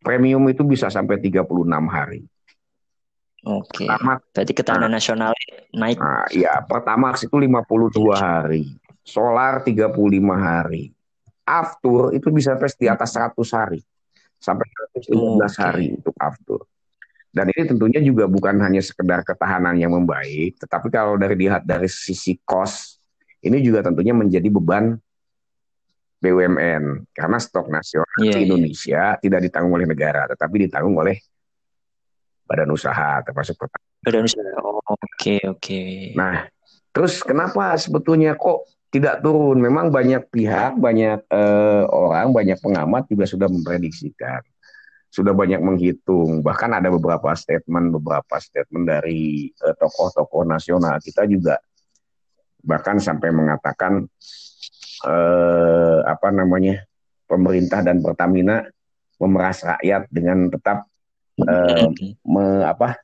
premium 0.05 0.45
itu 0.53 0.61
bisa 0.63 0.93
sampai 0.93 1.17
36 1.17 1.49
hari. 1.89 2.29
Oke. 3.41 3.89
Pertama, 3.89 4.21
Berarti 4.37 4.53
ketahanan 4.53 4.93
nah, 4.93 5.01
nasional 5.01 5.33
naik. 5.73 5.97
Nah, 5.97 6.29
ya, 6.29 6.61
pertama 6.69 7.17
itu 7.17 7.33
52 7.33 8.13
hari. 8.21 8.77
Solar 9.01 9.65
35 9.65 9.97
hari 10.37 10.93
aftur 11.51 12.15
itu 12.15 12.31
bisa 12.31 12.55
sampai 12.55 12.79
di 12.79 12.87
atas 12.87 13.11
100 13.19 13.35
hari 13.51 13.81
sampai 14.39 14.65
115 14.95 15.11
okay. 15.11 15.51
hari 15.59 15.87
untuk 15.99 16.15
aftur. 16.17 16.63
Dan 17.31 17.51
ini 17.55 17.63
tentunya 17.67 18.01
juga 18.03 18.27
bukan 18.27 18.59
hanya 18.59 18.83
sekedar 18.83 19.23
ketahanan 19.23 19.79
yang 19.79 19.95
membaik, 19.95 20.59
tetapi 20.59 20.91
kalau 20.91 21.15
dari 21.15 21.39
dilihat 21.39 21.63
dari 21.63 21.87
sisi 21.87 22.39
cost, 22.43 22.99
ini 23.43 23.63
juga 23.63 23.87
tentunya 23.87 24.11
menjadi 24.11 24.51
beban 24.51 24.99
BUMN 26.21 27.09
karena 27.17 27.39
stok 27.41 27.73
nasional 27.73 28.21
yeah, 28.21 28.25
di 28.25 28.29
iya. 28.29 28.45
Indonesia 28.45 29.03
yeah. 29.17 29.21
tidak 29.21 29.41
ditanggung 29.49 29.73
oleh 29.73 29.89
negara, 29.89 30.29
tetapi 30.29 30.69
ditanggung 30.69 30.97
oleh 31.01 31.17
badan 32.45 32.69
usaha 32.69 33.25
termasuk 33.25 33.57
pertanian. 33.57 34.01
Badan 34.05 34.23
usaha. 34.29 34.51
Oke, 34.61 34.61
oh, 34.61 34.77
oke. 34.77 34.97
Okay, 35.17 35.41
okay. 35.49 35.89
Nah, 36.13 36.45
terus 36.93 37.25
kenapa 37.25 37.73
sebetulnya 37.81 38.37
kok 38.37 38.69
tidak 38.91 39.23
turun. 39.23 39.63
Memang 39.63 39.89
banyak 39.89 40.29
pihak, 40.29 40.77
banyak 40.77 41.25
eh, 41.31 41.85
orang, 41.89 42.35
banyak 42.35 42.59
pengamat 42.59 43.07
juga 43.07 43.25
sudah 43.25 43.47
memprediksikan, 43.47 44.43
sudah 45.09 45.31
banyak 45.33 45.63
menghitung. 45.63 46.43
Bahkan 46.43 46.71
ada 46.75 46.91
beberapa 46.91 47.31
statement, 47.39 47.95
beberapa 47.95 48.37
statement 48.43 48.85
dari 48.85 49.55
tokoh 49.57 50.11
tokoh-tokoh 50.11 50.43
nasional 50.45 50.99
kita 50.99 51.25
juga 51.31 51.57
bahkan 52.61 53.01
sampai 53.01 53.33
mengatakan 53.33 54.05
eh, 55.07 55.99
apa 56.05 56.29
namanya 56.35 56.85
pemerintah 57.25 57.81
dan 57.85 58.03
Pertamina 58.03 58.67
memeras 59.21 59.63
rakyat 59.63 60.09
dengan 60.09 60.49
tetap 60.49 60.89
eh, 61.41 61.87
me, 62.25 62.65
apa 62.65 62.99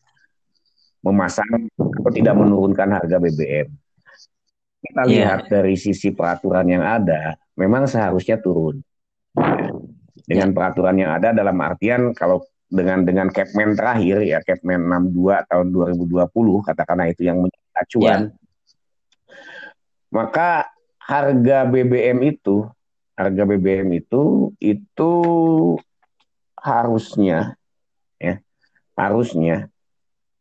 memasang 1.05 1.71
atau 1.79 2.11
tidak 2.11 2.35
menurunkan 2.35 2.89
harga 2.91 3.17
BBM 3.23 3.69
kita 4.87 5.03
yeah. 5.11 5.11
lihat 5.11 5.41
dari 5.51 5.75
sisi 5.75 6.15
peraturan 6.15 6.67
yang 6.71 6.85
ada, 6.87 7.35
memang 7.59 7.91
seharusnya 7.91 8.39
turun. 8.39 8.79
Dengan 10.27 10.51
yeah. 10.51 10.55
peraturan 10.55 10.97
yang 10.97 11.11
ada 11.15 11.35
dalam 11.35 11.55
artian 11.63 12.15
kalau 12.15 12.43
dengan 12.67 13.07
dengan 13.07 13.31
Capman 13.31 13.79
terakhir 13.79 14.27
ya 14.27 14.43
Capman 14.43 14.83
62 15.15 15.47
tahun 15.47 15.67
2020 15.71 16.67
katakanlah 16.67 17.07
itu 17.11 17.23
yang 17.27 17.39
menjadi 17.43 17.71
acuan. 17.79 18.11
Yeah. 18.11 18.25
Maka 20.11 20.71
harga 21.07 21.65
BBM 21.71 22.19
itu 22.35 22.67
harga 23.15 23.43
BBM 23.47 23.89
itu 24.03 24.51
itu 24.59 25.13
harusnya 26.59 27.55
ya 28.19 28.43
harusnya 28.99 29.71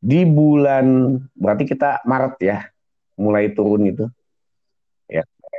di 0.01 0.25
bulan 0.25 1.17
berarti 1.38 1.63
kita 1.69 2.01
Maret 2.04 2.36
ya 2.41 2.58
mulai 3.15 3.54
turun 3.54 3.86
itu 3.86 4.06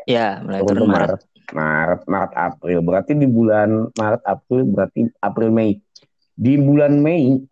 Ya, 0.06 0.38
mulai 0.38 0.62
turun, 0.62 0.86
Maret. 0.86 1.20
Maret, 1.50 2.00
Maret, 2.06 2.32
April. 2.38 2.78
Berarti 2.86 3.12
di 3.18 3.26
bulan 3.26 3.90
Maret, 3.90 4.22
April, 4.22 4.62
berarti 4.70 5.10
April, 5.18 5.50
Mei. 5.50 5.82
Di 6.38 6.54
bulan 6.62 7.02
Mei, 7.02 7.42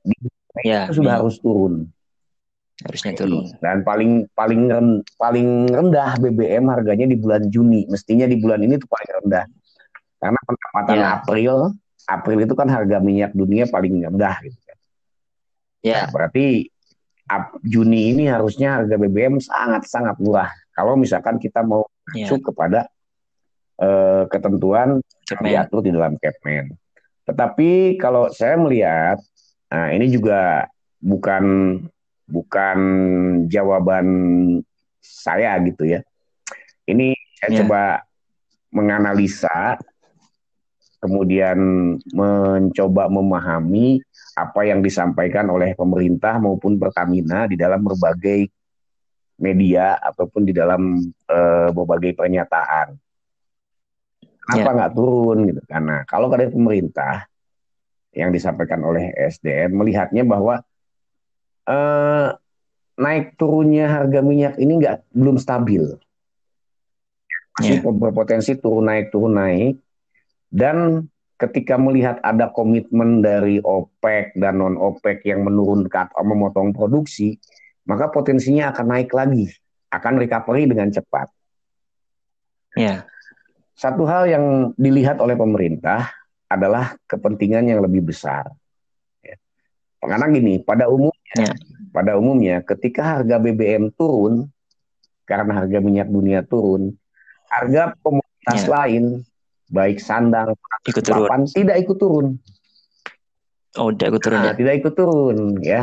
di 0.00 0.16
Mei 0.56 0.64
ya, 0.64 0.88
itu 0.88 1.04
sudah 1.04 1.12
Mei. 1.12 1.20
harus 1.20 1.36
turun. 1.36 1.91
Harusnya 2.82 3.12
turun. 3.14 3.46
Dan 3.62 3.86
paling 3.86 4.26
paling 4.34 4.70
paling 5.16 5.48
rendah 5.70 6.18
BBM 6.18 6.68
harganya 6.68 7.06
di 7.06 7.16
bulan 7.16 7.46
Juni. 7.48 7.86
Mestinya 7.88 8.26
di 8.26 8.36
bulan 8.38 8.60
ini 8.62 8.78
tuh 8.78 8.88
paling 8.90 9.10
rendah. 9.22 9.44
Karena 10.22 10.40
pendapatan 10.46 10.96
ya. 10.98 11.06
April, 11.18 11.54
April 12.06 12.38
itu 12.46 12.54
kan 12.54 12.68
harga 12.70 12.98
minyak 13.02 13.34
dunia 13.34 13.66
paling 13.66 14.02
rendah 14.06 14.36
gitu 14.42 14.58
kan. 14.66 14.78
Ya. 15.82 16.06
Nah, 16.06 16.14
berarti 16.14 16.70
Juni 17.64 18.12
ini 18.12 18.28
harusnya 18.28 18.82
harga 18.82 18.94
BBM 18.98 19.40
sangat-sangat 19.40 20.20
murah. 20.20 20.52
Kalau 20.76 20.94
misalkan 21.00 21.40
kita 21.40 21.64
mau 21.64 21.88
ya. 22.12 22.28
masuk 22.28 22.52
kepada 22.52 22.86
uh, 23.80 24.28
ketentuan 24.28 25.00
yang 25.32 25.42
diatur 25.42 25.80
di 25.80 25.90
dalam 25.90 26.14
Capman. 26.20 26.76
Tetapi 27.24 27.96
kalau 27.96 28.28
saya 28.34 28.58
melihat, 28.58 29.18
nah 29.70 29.88
ini 29.94 30.10
juga 30.10 30.66
bukan 30.98 31.44
bukan 32.32 32.78
jawaban 33.52 34.06
saya 35.04 35.60
gitu 35.68 35.84
ya. 35.84 36.00
Ini 36.88 37.12
saya 37.36 37.50
yeah. 37.52 37.58
coba 37.62 37.82
menganalisa, 38.72 39.76
kemudian 41.04 41.58
mencoba 42.16 43.12
memahami 43.12 44.00
apa 44.32 44.64
yang 44.64 44.80
disampaikan 44.80 45.52
oleh 45.52 45.76
pemerintah 45.76 46.40
maupun 46.40 46.80
Pertamina 46.80 47.44
di 47.44 47.60
dalam 47.60 47.84
berbagai 47.84 48.48
media 49.36 50.00
ataupun 50.00 50.48
di 50.48 50.56
dalam 50.56 50.96
uh, 51.28 51.68
berbagai 51.74 52.16
pernyataan. 52.16 52.96
Kenapa 54.42 54.70
ya. 54.72 54.74
nggak 54.74 54.90
yeah. 54.90 54.98
turun 54.98 55.38
gitu? 55.52 55.62
Karena 55.68 55.96
kalau 56.08 56.26
dari 56.32 56.48
pemerintah 56.48 57.28
yang 58.12 58.32
disampaikan 58.32 58.80
oleh 58.84 59.12
SDM 59.16 59.72
melihatnya 59.72 60.24
bahwa 60.24 60.60
eh, 61.68 62.28
naik 62.98 63.36
turunnya 63.36 63.88
harga 63.88 64.20
minyak 64.22 64.54
ini 64.58 64.82
nggak 64.82 65.10
belum 65.12 65.36
stabil. 65.36 65.98
Masih 67.58 67.84
yeah. 67.84 67.92
berpotensi 67.92 68.56
turun 68.56 68.88
naik 68.88 69.12
turun 69.12 69.36
naik 69.36 69.76
dan 70.48 71.08
ketika 71.40 71.74
melihat 71.74 72.22
ada 72.22 72.52
komitmen 72.54 73.18
dari 73.18 73.58
OPEC 73.58 74.38
dan 74.38 74.62
non 74.62 74.78
OPEC 74.78 75.26
yang 75.26 75.42
menurunkan 75.42 76.12
atau 76.14 76.22
memotong 76.22 76.70
produksi, 76.70 77.34
maka 77.82 78.12
potensinya 78.14 78.70
akan 78.70 78.86
naik 78.94 79.10
lagi, 79.10 79.50
akan 79.90 80.22
recovery 80.22 80.70
dengan 80.70 80.94
cepat. 80.94 81.26
Ya. 82.78 83.04
Satu 83.74 84.06
hal 84.06 84.30
yang 84.30 84.44
dilihat 84.78 85.18
oleh 85.18 85.34
pemerintah 85.34 86.14
adalah 86.46 86.94
kepentingan 87.10 87.66
yang 87.66 87.82
lebih 87.82 88.06
besar. 88.06 88.52
Ya. 89.24 89.34
Karena 89.98 90.30
gini, 90.30 90.62
pada 90.62 90.86
umum 90.86 91.10
Ya. 91.38 91.52
Pada 91.92 92.16
umumnya 92.16 92.64
ketika 92.64 93.20
harga 93.20 93.36
BBM 93.36 93.92
turun 93.92 94.48
karena 95.28 95.64
harga 95.64 95.78
minyak 95.80 96.08
dunia 96.08 96.44
turun, 96.44 96.96
harga 97.48 97.96
komoditas 98.00 98.64
ya. 98.64 98.68
lain 98.68 99.04
baik 99.72 100.00
sandang, 100.00 100.52
ikut 100.84 101.04
turun. 101.04 101.28
papan 101.28 101.40
tidak 101.48 101.76
ikut 101.80 101.96
turun. 101.96 102.26
Oh, 103.80 103.88
tidak 103.92 104.16
ikut 104.16 104.22
turun 104.28 104.40
nah, 104.40 104.52
ya. 104.52 104.54
Tidak 104.56 104.74
ikut 104.84 104.94
turun 104.96 105.38
ya. 105.64 105.82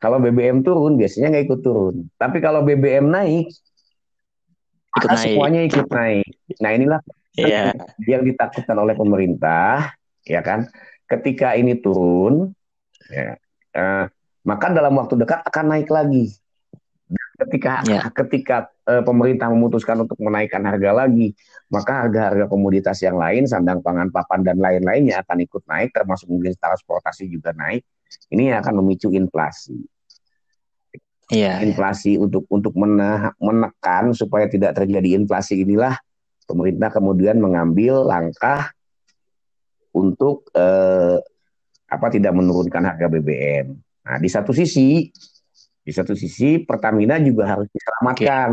Kalau 0.00 0.20
BBM 0.20 0.60
turun 0.60 1.00
biasanya 1.00 1.32
nggak 1.32 1.44
ikut 1.48 1.60
turun. 1.64 1.94
Tapi 2.16 2.40
kalau 2.40 2.60
BBM 2.64 3.08
naik, 3.08 3.48
ikut 5.00 5.08
naik. 5.08 5.24
semuanya 5.24 5.60
ikut 5.64 5.88
naik. 5.88 6.28
Nah 6.60 6.70
inilah 6.72 7.00
yeah. 7.36 7.72
yang 8.04 8.24
ditakutkan 8.24 8.76
oleh 8.76 8.92
pemerintah, 8.96 9.96
ya 10.24 10.40
kan? 10.40 10.68
Ketika 11.04 11.56
ini 11.56 11.76
turun, 11.80 12.52
ya, 13.12 13.36
uh, 13.76 14.04
maka 14.44 14.70
dalam 14.70 14.92
waktu 14.96 15.16
dekat 15.16 15.40
akan 15.44 15.66
naik 15.72 15.88
lagi. 15.88 16.36
Ketika 17.34 17.82
ya. 17.84 18.06
ketika 18.14 18.70
uh, 18.86 19.02
pemerintah 19.02 19.50
memutuskan 19.50 20.06
untuk 20.06 20.16
menaikkan 20.22 20.62
harga 20.62 21.04
lagi, 21.04 21.34
maka 21.66 22.06
harga-harga 22.06 22.46
komoditas 22.46 23.02
yang 23.02 23.18
lain, 23.18 23.50
sandang 23.50 23.82
pangan, 23.82 24.08
papan 24.14 24.46
dan 24.46 24.62
lain-lainnya 24.62 25.18
akan 25.26 25.42
ikut 25.42 25.66
naik, 25.66 25.90
termasuk 25.90 26.30
mungkin 26.30 26.54
transportasi 26.54 27.26
juga 27.26 27.50
naik. 27.50 27.82
Ini 28.30 28.54
akan 28.62 28.78
memicu 28.78 29.10
inflasi. 29.10 29.82
Iya. 31.32 31.64
Inflasi 31.64 32.14
ya. 32.14 32.22
untuk 32.22 32.44
untuk 32.52 32.76
menekan 33.40 34.14
supaya 34.14 34.46
tidak 34.46 34.76
terjadi 34.76 35.18
inflasi 35.18 35.64
inilah 35.64 35.96
pemerintah 36.44 36.92
kemudian 36.92 37.40
mengambil 37.40 38.04
langkah 38.04 38.70
untuk 39.96 40.46
eh, 40.52 41.18
apa 41.88 42.06
tidak 42.12 42.32
menurunkan 42.36 42.82
harga 42.84 43.06
BBM. 43.08 43.72
Nah, 44.04 44.16
di 44.20 44.28
satu 44.28 44.52
sisi, 44.52 45.08
di 45.80 45.92
satu 45.92 46.12
sisi 46.12 46.60
Pertamina 46.60 47.16
juga 47.20 47.56
harus 47.56 47.68
diselamatkan. 47.72 48.50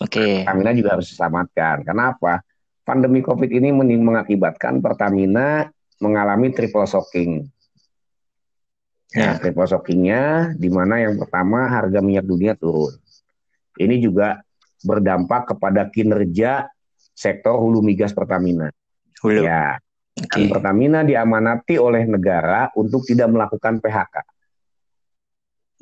Oke. 0.00 0.08
Okay. 0.08 0.34
Pertamina 0.44 0.72
juga 0.72 0.90
harus 0.96 1.06
diselamatkan. 1.12 1.84
Kenapa? 1.84 2.40
Pandemi 2.86 3.20
COVID 3.20 3.50
ini 3.50 3.72
mengakibatkan 4.00 4.80
Pertamina 4.80 5.68
mengalami 6.00 6.52
triple 6.52 6.88
shocking. 6.88 7.44
Ya, 9.16 9.36
ya. 9.36 9.40
triple 9.40 9.68
shockingnya 9.68 10.52
di 10.58 10.68
mana 10.68 11.00
yang 11.00 11.16
pertama 11.16 11.68
harga 11.68 12.00
minyak 12.04 12.26
dunia 12.26 12.52
turun. 12.56 12.96
Ini 13.76 14.00
juga 14.00 14.40
berdampak 14.84 15.56
kepada 15.56 15.88
kinerja 15.88 16.68
sektor 17.16 17.56
hulu 17.56 17.80
migas 17.80 18.12
Pertamina. 18.12 18.72
Hulu. 19.24 19.44
Ya, 19.44 19.80
Okay. 20.16 20.48
Pertamina 20.48 21.04
diamanati 21.04 21.76
oleh 21.76 22.08
negara 22.08 22.72
untuk 22.72 23.04
tidak 23.04 23.28
melakukan 23.28 23.84
PHK. 23.84 24.16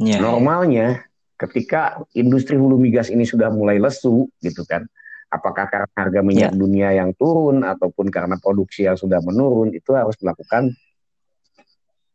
Yeah. 0.02 0.18
Normalnya 0.18 1.06
ketika 1.38 2.02
industri 2.18 2.58
hulu 2.58 2.74
migas 2.74 3.14
ini 3.14 3.22
sudah 3.22 3.54
mulai 3.54 3.78
lesu 3.78 4.26
gitu 4.42 4.66
kan, 4.66 4.82
apakah 5.30 5.70
karena 5.70 5.88
harga 5.94 6.20
minyak 6.26 6.50
yeah. 6.50 6.58
dunia 6.58 6.88
yang 6.98 7.14
turun 7.14 7.62
ataupun 7.62 8.10
karena 8.10 8.34
produksi 8.42 8.90
yang 8.90 8.98
sudah 8.98 9.22
menurun 9.22 9.70
itu 9.70 9.94
harus 9.94 10.18
melakukan 10.18 10.74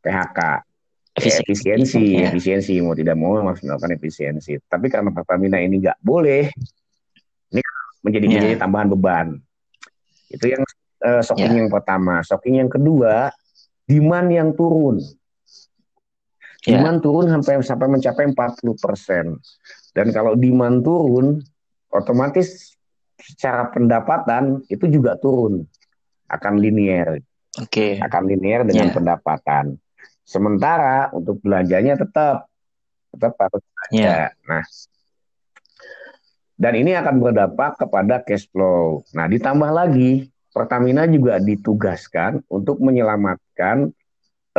PHK. 0.03 0.39
Efisiensi, 1.19 1.51
efisiensi, 1.51 2.03
yeah. 2.19 2.31
efisiensi 2.31 2.73
mau 2.83 2.95
tidak 2.95 3.15
mau 3.15 3.39
harus 3.39 3.63
melakukan 3.63 3.95
efisiensi. 3.95 4.59
Tapi 4.67 4.91
karena 4.91 5.15
Pertamina 5.15 5.59
ini 5.63 5.79
nggak 5.79 6.03
boleh, 6.03 6.51
ini 7.55 7.61
menjadi 8.03 8.25
yeah. 8.27 8.33
menjadi 8.43 8.55
tambahan 8.59 8.87
beban. 8.91 9.27
Itu 10.27 10.51
yang 10.51 10.67
uh, 11.03 11.21
shocking 11.23 11.53
yeah. 11.55 11.59
yang 11.65 11.71
pertama. 11.71 12.21
Shocking 12.23 12.59
yang 12.59 12.71
kedua, 12.71 13.31
demand 13.87 14.27
yang 14.31 14.49
turun. 14.55 15.01
Yeah. 16.67 16.79
Demand 16.79 16.99
turun 16.99 17.31
sampai 17.31 17.63
sampai 17.63 17.87
mencapai 17.87 18.31
40 18.31 18.75
persen. 18.75 19.25
Dan 19.95 20.11
kalau 20.11 20.35
demand 20.35 20.83
turun, 20.83 21.39
otomatis 21.89 22.75
secara 23.19 23.67
pendapatan 23.71 24.63
itu 24.71 24.87
juga 24.87 25.15
turun, 25.19 25.63
akan 26.29 26.53
linear. 26.59 27.19
Oke. 27.59 27.99
Okay. 27.99 28.03
Akan 28.03 28.27
linear 28.29 28.63
dengan 28.67 28.91
yeah. 28.91 28.95
pendapatan. 28.95 29.65
Sementara 30.23 31.09
untuk 31.09 31.41
belanjanya 31.41 31.97
tetap 31.97 32.45
tetap 33.09 33.33
harus 33.41 33.63
belanja. 33.65 33.97
Yeah. 33.97 34.29
Nah, 34.45 34.63
dan 36.59 36.73
ini 36.75 36.91
akan 36.91 37.23
berdampak 37.23 37.79
kepada 37.79 38.19
cash 38.21 38.45
flow. 38.51 39.07
Nah, 39.15 39.31
ditambah 39.31 39.71
lagi 39.71 40.27
Pertamina 40.59 41.07
juga 41.07 41.39
ditugaskan 41.39 42.43
untuk 42.51 42.83
menyelamatkan 42.83 43.95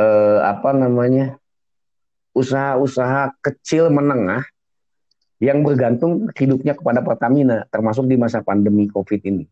eh, 0.00 0.40
apa 0.40 0.72
namanya 0.72 1.36
usaha-usaha 2.32 3.36
kecil 3.44 3.92
menengah 3.92 4.40
yang 5.44 5.60
bergantung 5.60 6.32
hidupnya 6.32 6.72
kepada 6.72 7.04
Pertamina, 7.04 7.68
termasuk 7.68 8.08
di 8.08 8.16
masa 8.16 8.40
pandemi 8.40 8.88
COVID 8.88 9.20
ini. 9.28 9.44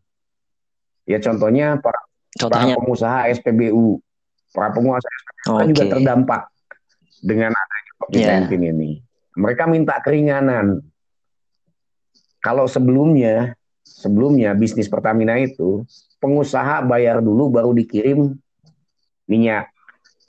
Ya 1.05 1.21
contohnya 1.21 1.77
para, 1.77 2.01
contohnya. 2.33 2.73
para 2.73 2.81
pengusaha 2.81 3.19
SPBU, 3.37 4.01
para 4.53 4.73
pengusaha 4.73 5.01
SPBU 5.05 5.53
okay. 5.53 5.65
juga 5.69 5.83
terdampak 5.97 6.41
dengan 7.21 7.53
adanya 7.53 7.91
COVID-19 8.05 8.25
yeah. 8.57 8.73
ini. 8.73 8.91
Mereka 9.37 9.69
minta 9.69 10.01
keringanan. 10.01 10.81
Kalau 12.41 12.65
sebelumnya, 12.65 13.53
sebelumnya 13.81 14.53
bisnis 14.57 14.89
Pertamina 14.89 15.37
itu 15.37 15.85
pengusaha 16.19 16.83
bayar 16.85 17.23
dulu 17.23 17.49
baru 17.49 17.71
dikirim 17.73 18.35
minyak. 19.25 19.71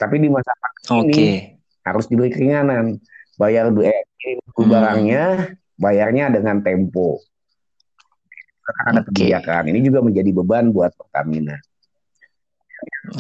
Tapi 0.00 0.16
di 0.16 0.32
masa 0.32 0.54
pandemi 0.56 1.12
okay. 1.12 1.12
ini 1.12 1.28
harus 1.84 2.08
diberi 2.08 2.30
keringanan. 2.32 2.96
Bayar 3.36 3.68
dulu 3.68 3.84
eh, 3.84 4.06
kirim 4.16 4.38
dulu 4.48 4.64
hmm. 4.64 4.72
barangnya, 4.72 5.24
bayarnya 5.76 6.24
dengan 6.32 6.56
tempo. 6.64 7.20
Karena 8.64 8.80
ada 8.86 9.00
okay. 9.02 9.08
kebijakan. 9.12 9.62
Ini 9.68 9.80
juga 9.84 9.98
menjadi 10.00 10.30
beban 10.30 10.70
buat 10.72 10.94
Pertamina. 10.94 11.58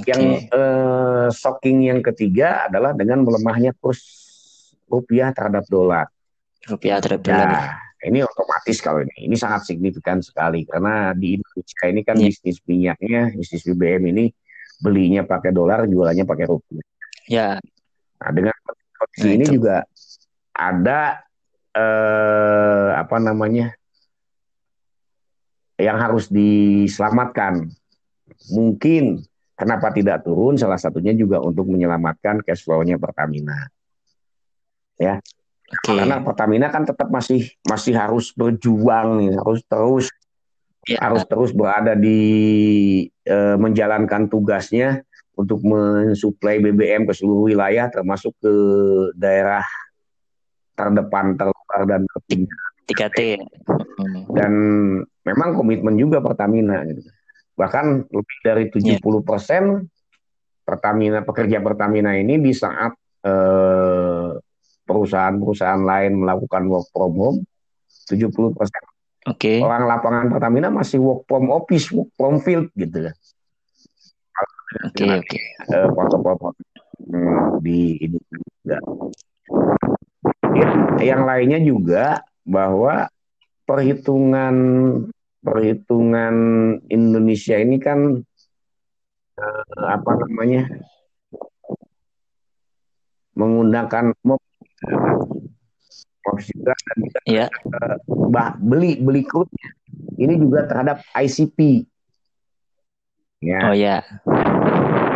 Okay. 0.00 0.08
Yang 0.08 0.22
eh, 0.48 1.28
shocking 1.34 1.78
yang 1.90 2.00
ketiga 2.00 2.70
adalah 2.70 2.96
dengan 2.96 3.26
melemahnya 3.26 3.76
kurs 3.76 4.00
rupiah 4.88 5.34
terhadap 5.36 5.68
dolar. 5.68 6.08
Rupiah 6.64 7.00
terhadap 7.02 7.22
dolar. 7.24 7.50
Ya, 7.50 7.89
ini 8.00 8.24
otomatis 8.24 8.80
kalau 8.80 9.04
ini 9.04 9.28
ini 9.28 9.36
sangat 9.36 9.68
signifikan 9.68 10.24
sekali 10.24 10.64
karena 10.64 11.12
di 11.12 11.36
Indonesia 11.36 11.84
ini 11.88 12.00
kan 12.00 12.16
yeah. 12.16 12.26
bisnis 12.28 12.58
minyaknya 12.64 13.20
bisnis 13.36 13.62
BBM 13.68 14.02
ini 14.16 14.24
belinya 14.80 15.22
pakai 15.28 15.52
dolar 15.52 15.84
jualannya 15.84 16.24
pakai 16.24 16.46
rupiah 16.48 16.84
ya 17.28 17.36
yeah. 17.36 17.54
nah 18.20 18.30
dengan 18.32 18.56
kondisi 18.96 19.28
nah, 19.28 19.34
ini 19.36 19.44
itu. 19.44 19.52
juga 19.60 19.76
ada 20.56 21.00
eh, 21.76 22.90
apa 22.96 23.16
namanya 23.20 23.72
yang 25.80 25.96
harus 25.96 26.28
diselamatkan. 26.28 27.72
Mungkin 28.52 29.24
kenapa 29.56 29.90
tidak 29.90 30.22
turun? 30.22 30.60
Salah 30.60 30.76
satunya 30.76 31.16
juga 31.16 31.40
untuk 31.40 31.66
menyelamatkan 31.72 32.44
cash 32.44 32.62
flow-nya 32.62 33.00
Pertamina. 33.00 33.72
Ya, 35.00 35.16
okay. 35.70 36.02
karena 36.02 36.20
Pertamina 36.20 36.68
kan 36.68 36.82
tetap 36.82 37.08
masih 37.08 37.46
masih 37.64 37.94
harus 37.94 38.34
berjuang 38.34 39.22
nih, 39.22 39.38
harus 39.38 39.60
terus 39.66 40.06
ya. 40.86 40.98
harus 40.98 41.22
terus 41.26 41.50
berada 41.54 41.94
di 41.94 42.20
eh, 43.24 43.56
menjalankan 43.56 44.26
tugasnya 44.26 45.06
untuk 45.38 45.64
mensuplai 45.64 46.60
BBM 46.60 47.08
ke 47.08 47.14
seluruh 47.16 47.48
wilayah, 47.48 47.88
termasuk 47.88 48.36
ke 48.42 48.54
daerah 49.16 49.64
terdepan, 50.76 51.36
terluar 51.36 51.80
dan 51.88 52.04
tertinggal. 52.04 52.60
3T. 52.90 53.20
Dan 54.34 54.52
memang 55.22 55.54
komitmen 55.54 55.94
juga 55.94 56.18
Pertamina 56.18 56.82
gitu. 56.84 57.06
Bahkan 57.54 58.10
lebih 58.10 58.38
dari 58.42 58.64
70 58.72 58.98
yeah. 58.98 59.20
persen 59.22 59.64
Pertamina 60.64 61.22
pekerja 61.22 61.62
Pertamina 61.62 62.16
ini 62.18 62.40
di 62.42 62.50
saat 62.50 62.92
eh, 63.22 64.30
perusahaan-perusahaan 64.90 65.82
lain 65.86 66.18
melakukan 66.18 66.66
work 66.66 66.90
from 66.90 67.14
home 67.14 67.38
70 68.10 68.34
persen 68.58 68.82
okay. 69.30 69.62
orang 69.62 69.86
lapangan 69.86 70.26
Pertamina 70.34 70.68
masih 70.72 70.98
work 70.98 71.22
from 71.30 71.46
office, 71.54 71.94
work 71.94 72.10
from 72.18 72.42
field 72.42 72.66
gitu 72.74 73.10
ya. 73.10 73.12
Oke 74.86 75.02
okay, 75.02 75.10
oke. 75.18 75.26
Okay. 75.26 75.44
Eh, 75.74 75.88
di 77.58 77.98
ini 77.98 78.18
juga. 78.30 78.78
Ya, 80.54 80.68
yang 81.02 81.26
lainnya 81.26 81.58
juga 81.58 82.22
bahwa 82.46 83.10
perhitungan 83.66 84.54
perhitungan 85.42 86.34
Indonesia 86.86 87.58
ini 87.58 87.82
kan 87.82 88.22
eh, 89.38 89.64
apa 89.90 90.12
namanya 90.26 90.70
menggunakan 93.34 94.12
juga 96.54 96.72
dan 96.72 96.98
yeah. 97.26 97.48
uh, 97.68 97.96
bah, 98.30 98.54
beli 98.60 99.00
beli 99.00 99.24
crude 99.26 99.50
ini 100.20 100.36
juga 100.36 100.68
terhadap 100.68 101.02
ICP 101.16 101.84
ya 103.40 103.60
oh 103.70 103.74
ya 103.76 104.00
yeah. 104.00 104.02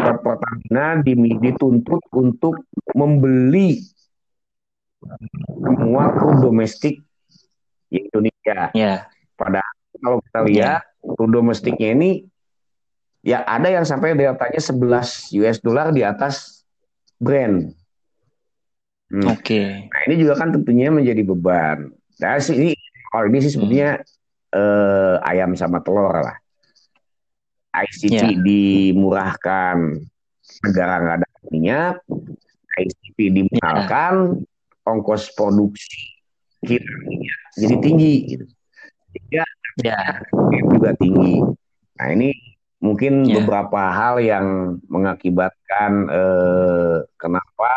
Pertamina 0.04 1.00
dituntut 1.40 2.00
untuk 2.12 2.60
membeli 2.92 3.80
semua 5.64 6.12
kru 6.16 6.40
domestik 6.40 7.00
Indonesia. 7.88 8.72
Yeah. 8.72 9.08
Padahal 9.36 9.74
kalau 10.00 10.18
kita 10.24 10.40
lihat 10.48 10.80
yeah. 10.84 11.12
kru 11.16 11.26
domestiknya 11.28 11.88
ini 11.96 12.10
ya 13.24 13.44
ada 13.44 13.68
yang 13.68 13.84
sampai 13.88 14.16
deltanya 14.16 14.60
11 14.60 15.40
US 15.40 15.58
dollar 15.64 15.92
di 15.92 16.04
atas 16.04 16.64
brand. 17.20 17.72
Hmm. 19.14 19.30
Oke. 19.30 19.46
Okay. 19.46 19.66
Nah 19.86 20.00
ini 20.10 20.14
juga 20.18 20.34
kan 20.34 20.50
tentunya 20.50 20.90
menjadi 20.90 21.22
beban. 21.22 21.94
Nah 22.18 22.34
sih 22.42 22.58
ini 22.58 22.72
kalau 23.14 23.30
ini 23.30 23.38
sih 23.46 23.54
sebetulnya 23.54 24.02
hmm. 24.02 24.58
eh, 24.58 25.16
ayam 25.30 25.54
sama 25.54 25.78
telur 25.86 26.10
lah. 26.10 26.34
ICP 27.74 28.10
yeah. 28.10 28.30
dimurahkan, 28.42 30.02
negara 30.66 30.94
nggak 30.98 31.16
ada 31.22 31.28
minyak, 31.50 32.02
ICP 32.74 33.18
dimahalkan, 33.34 34.42
yeah. 34.42 34.90
ongkos 34.90 35.30
produksi 35.34 36.14
kita 36.64 36.86
jadi 37.54 37.76
tinggi 37.78 38.14
gitu. 38.34 38.46
Ya, 39.30 39.46
yeah. 39.82 40.22
juga 40.74 40.94
tinggi. 40.98 41.38
Nah 42.02 42.08
ini 42.10 42.34
mungkin 42.82 43.26
yeah. 43.26 43.38
beberapa 43.38 43.90
hal 43.94 44.18
yang 44.18 44.78
mengakibatkan 44.90 46.10
eh, 46.10 46.96
kenapa 47.14 47.70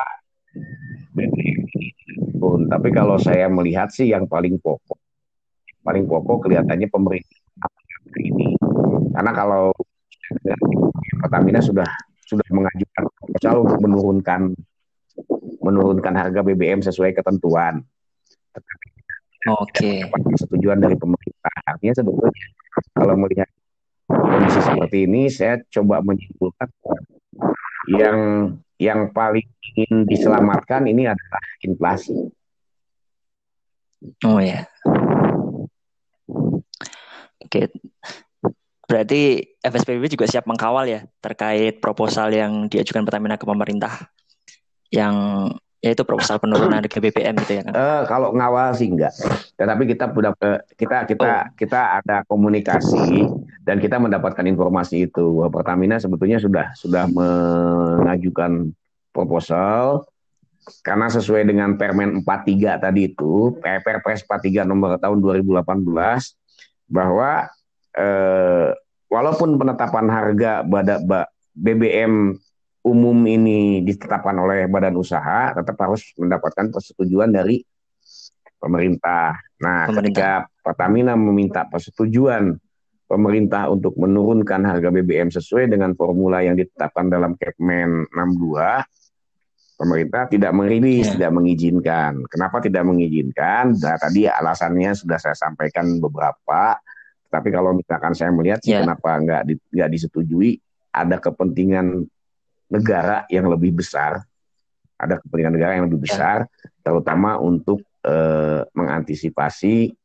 Turun. 2.38 2.70
Tapi 2.70 2.90
kalau 2.94 3.18
saya 3.18 3.50
melihat 3.50 3.90
sih 3.90 4.10
yang 4.14 4.26
paling 4.30 4.58
pokok, 4.62 4.98
paling 5.82 6.06
pokok 6.06 6.48
kelihatannya 6.48 6.88
pemerintah 6.90 7.72
ini. 8.22 8.56
Karena 9.14 9.32
kalau 9.34 9.74
Pertamina 11.18 11.60
sudah 11.64 11.88
sudah 12.28 12.48
mengajukan 12.52 13.04
proposal 13.08 13.56
untuk 13.64 13.80
menurunkan 13.80 14.42
menurunkan 15.64 16.14
harga 16.14 16.40
BBM 16.44 16.84
sesuai 16.84 17.16
ketentuan. 17.16 17.82
Oke. 19.48 20.04
Okay. 20.04 20.12
Persetujuan 20.12 20.84
dari 20.84 21.00
pemerintah. 21.00 21.54
Artinya 21.64 21.96
sebetulnya 21.96 22.46
kalau 22.92 23.16
melihat 23.16 23.50
kondisi 24.08 24.60
seperti 24.60 24.98
ini, 25.08 25.32
saya 25.32 25.60
coba 25.72 26.04
menyimpulkan 26.04 26.70
yang 27.96 28.18
yang 28.78 29.10
paling 29.10 29.46
ingin 29.74 30.06
diselamatkan 30.06 30.86
ini 30.86 31.10
adalah 31.10 31.44
inflasi. 31.66 32.14
Oh 34.26 34.38
ya. 34.38 34.66
Oke. 37.42 37.74
Berarti 38.88 39.44
FSPB 39.60 40.08
juga 40.08 40.30
siap 40.30 40.48
mengkawal 40.48 40.88
ya 40.88 41.02
terkait 41.20 41.84
proposal 41.84 42.32
yang 42.32 42.72
diajukan 42.72 43.04
Pertamina 43.04 43.36
ke 43.36 43.44
pemerintah 43.44 44.08
yang 44.88 45.50
yaitu 45.78 46.02
proposal 46.02 46.42
penurunan 46.42 46.82
harga 46.82 46.98
BBM 46.98 47.38
gitu 47.46 47.62
ya 47.62 47.62
kan? 47.70 47.74
Uh, 47.78 48.02
kalau 48.10 48.34
ngawal 48.34 48.74
sih 48.74 48.90
enggak. 48.90 49.14
Tetapi 49.58 49.84
kita 49.86 50.10
sudah 50.10 50.34
kita 50.74 50.98
kita 51.06 51.30
oh. 51.30 51.44
kita 51.54 51.82
ada 52.02 52.26
komunikasi 52.26 53.30
dan 53.62 53.78
kita 53.78 54.02
mendapatkan 54.02 54.42
informasi 54.42 55.06
itu 55.06 55.38
bahwa 55.38 55.54
Pertamina 55.54 56.02
sebetulnya 56.02 56.42
sudah 56.42 56.74
sudah 56.74 57.06
mengajukan 57.06 58.74
proposal 59.14 60.10
karena 60.84 61.08
sesuai 61.08 61.48
dengan 61.48 61.80
Permen 61.80 62.24
43 62.24 62.84
tadi 62.84 63.08
itu, 63.08 63.56
Perpres 63.64 64.24
43 64.28 64.68
nomor 64.68 65.00
tahun 65.00 65.24
2018 65.24 65.64
bahwa 66.92 67.48
eh, 67.96 68.70
walaupun 69.08 69.56
penetapan 69.56 70.06
harga 70.12 70.52
pada 70.68 71.00
BBM 71.56 72.36
umum 72.88 73.18
ini 73.28 73.84
ditetapkan 73.84 74.34
oleh 74.40 74.72
badan 74.72 74.96
usaha 74.96 75.52
tetap 75.52 75.76
harus 75.84 76.16
mendapatkan 76.16 76.72
persetujuan 76.72 77.36
dari 77.36 77.60
pemerintah. 78.58 79.36
Nah, 79.60 79.92
pemerintah. 79.92 79.96
ketika 80.00 80.30
Pertamina 80.64 81.14
meminta 81.20 81.68
persetujuan 81.68 82.56
pemerintah 83.08 83.72
untuk 83.72 83.96
menurunkan 83.96 84.68
harga 84.68 84.90
BBM 84.92 85.32
sesuai 85.32 85.72
dengan 85.72 85.96
formula 85.96 86.44
yang 86.44 86.60
ditetapkan 86.60 87.08
dalam 87.08 87.40
Kepmen 87.40 88.12
62, 88.12 88.84
pemerintah 89.80 90.28
tidak 90.28 90.52
merilis, 90.52 91.08
ya. 91.08 91.14
tidak 91.16 91.32
mengizinkan. 91.38 92.14
Kenapa 92.28 92.60
tidak 92.60 92.84
mengizinkan? 92.84 93.78
Nah, 93.78 93.96
tadi 93.96 94.28
alasannya 94.28 94.92
sudah 94.98 95.22
saya 95.22 95.38
sampaikan 95.38 96.02
beberapa. 96.04 96.76
Tapi 97.28 97.48
kalau 97.52 97.76
misalkan 97.76 98.16
saya 98.16 98.32
melihat 98.32 98.60
sih 98.64 98.76
ya. 98.76 98.84
kenapa 98.84 99.20
nggak 99.20 99.42
di, 99.48 99.54
nggak 99.72 99.90
disetujui, 99.92 100.60
ada 100.92 101.22
kepentingan 101.22 102.08
negara 102.68 103.24
yang 103.32 103.48
lebih 103.48 103.76
besar, 103.76 104.24
ada 104.98 105.22
kepentingan 105.22 105.54
negara 105.56 105.72
yang 105.80 105.86
lebih 105.88 106.04
ya. 106.04 106.06
besar, 106.10 106.38
terutama 106.84 107.40
untuk 107.40 107.84
eh, 108.04 108.62
mengantisipasi 108.72 109.96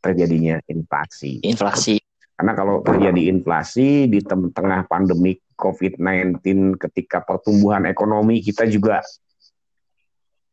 terjadinya 0.00 0.58
inflasi. 0.66 1.44
Inflasi. 1.44 2.00
Karena 2.40 2.56
kalau 2.56 2.80
terjadi 2.80 3.28
inflasi 3.28 4.08
di 4.08 4.24
tengah 4.24 4.88
pandemi 4.88 5.36
COVID-19 5.60 6.40
ketika 6.80 7.20
pertumbuhan 7.20 7.84
ekonomi 7.84 8.40
kita 8.40 8.64
juga 8.64 9.04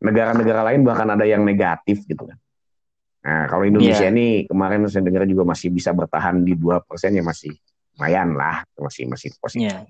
negara-negara 0.03 0.67
lain 0.67 0.83
bahkan 0.83 1.07
ada 1.15 1.23
yang 1.23 1.47
negatif 1.47 2.03
gitu 2.03 2.27
kan. 2.27 2.37
Nah, 3.23 3.43
kalau 3.47 3.63
Indonesia 3.63 4.03
yeah. 4.03 4.13
ini 4.13 4.27
kemarin 4.45 4.83
saya 4.91 5.03
dengar 5.07 5.23
juga 5.23 5.47
masih 5.47 5.71
bisa 5.71 5.95
bertahan 5.95 6.43
di 6.43 6.59
dua 6.59 6.83
persen 6.83 7.15
ya 7.15 7.23
masih 7.23 7.55
lumayan 7.95 8.35
lah, 8.35 8.67
masih 8.77 9.07
masih 9.09 9.33
positif. 9.39 9.71
Yeah. 9.71 9.87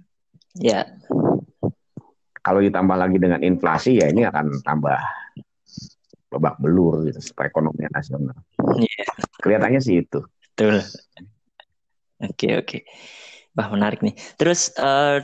Ya. 0.55 0.87
Kalau 2.39 2.63
ditambah 2.63 2.95
lagi 2.95 3.19
dengan 3.19 3.43
inflasi 3.43 3.99
ya 3.99 4.07
ini 4.07 4.23
akan 4.23 4.63
tambah 4.63 4.95
babak 6.31 6.55
belur 6.63 7.07
gitu 7.07 7.19
perekonomian 7.35 7.91
nasional. 7.91 8.35
Yeah. 8.79 9.11
Kelihatannya 9.43 9.79
sih 9.83 10.03
itu. 10.03 10.23
Betul. 10.23 10.83
Oke 12.23 12.47
oke. 12.55 12.77
Wah 13.57 13.67
menarik 13.73 13.99
nih. 13.99 14.15
Terus 14.39 14.71
uh, 14.79 15.19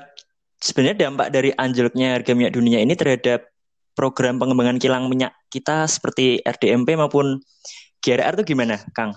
sebenarnya 0.59 1.07
dampak 1.07 1.31
dari 1.31 1.51
anjloknya 1.55 2.19
harga 2.19 2.31
minyak 2.35 2.55
dunia 2.55 2.79
ini 2.79 2.95
terhadap 2.95 3.51
program 3.93 4.41
pengembangan 4.41 4.81
kilang 4.81 5.05
minyak 5.11 5.35
kita 5.53 5.85
seperti 5.85 6.41
RDMP 6.41 6.97
maupun 6.97 7.39
GRR 8.03 8.35
itu 8.41 8.55
gimana, 8.55 8.81
Kang? 8.97 9.13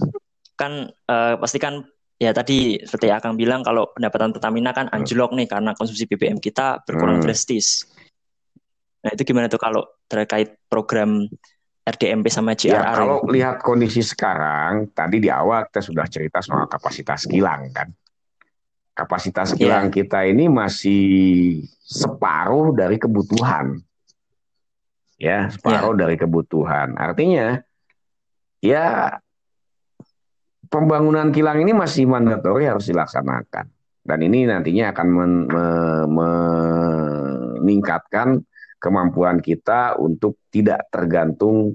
Kan 0.55 0.93
uh, 1.11 1.35
pasti 1.41 1.59
kan 1.59 1.87
ya 2.17 2.33
tadi 2.33 2.81
seperti 2.81 3.13
Akang 3.13 3.37
bilang 3.37 3.61
kalau 3.61 3.93
pendapatan 3.93 4.33
Pertamina 4.33 4.73
kan 4.73 4.89
anjlok 4.89 5.37
nih 5.37 5.49
karena 5.49 5.77
konsumsi 5.77 6.09
BBM 6.09 6.41
kita 6.41 6.81
berkurang 6.85 7.21
hmm. 7.21 7.25
drastis. 7.25 7.85
Nah 9.05 9.13
itu 9.13 9.23
gimana 9.23 9.47
tuh 9.53 9.61
kalau 9.61 9.85
terkait 10.09 10.57
program 10.67 11.29
RDMP 11.87 12.27
sama 12.27 12.59
GRR? 12.59 12.75
Ya, 12.75 12.91
kalau 12.99 13.23
itu? 13.23 13.39
lihat 13.39 13.63
kondisi 13.63 14.03
sekarang, 14.03 14.91
tadi 14.91 15.23
di 15.23 15.31
awal 15.31 15.71
kita 15.71 15.79
sudah 15.79 16.07
cerita 16.11 16.43
soal 16.43 16.67
kapasitas 16.67 17.31
kilang 17.31 17.71
kan. 17.71 17.95
Kapasitas 18.91 19.55
iya. 19.55 19.59
kilang 19.61 19.87
yeah. 19.87 19.95
kita 19.95 20.27
ini 20.27 20.51
masih 20.51 21.05
separuh 21.87 22.75
dari 22.75 22.99
kebutuhan. 22.99 23.79
Ya, 25.15 25.47
separuh 25.47 25.95
yeah. 25.95 26.01
dari 26.03 26.17
kebutuhan. 26.19 26.99
Artinya, 26.99 27.63
ya 28.59 29.15
pembangunan 30.71 31.31
kilang 31.31 31.63
ini 31.63 31.73
masih 31.73 32.07
mandatori 32.07 32.67
harus 32.67 32.87
dilaksanakan. 32.91 33.67
Dan 34.07 34.19
ini 34.23 34.47
nantinya 34.47 34.95
akan 34.95 35.09
men, 35.11 35.33
me, 35.51 36.29
meningkatkan 37.59 38.39
kemampuan 38.79 39.43
kita 39.43 39.99
untuk 39.99 40.39
tidak 40.55 40.87
tergantung 40.95 41.75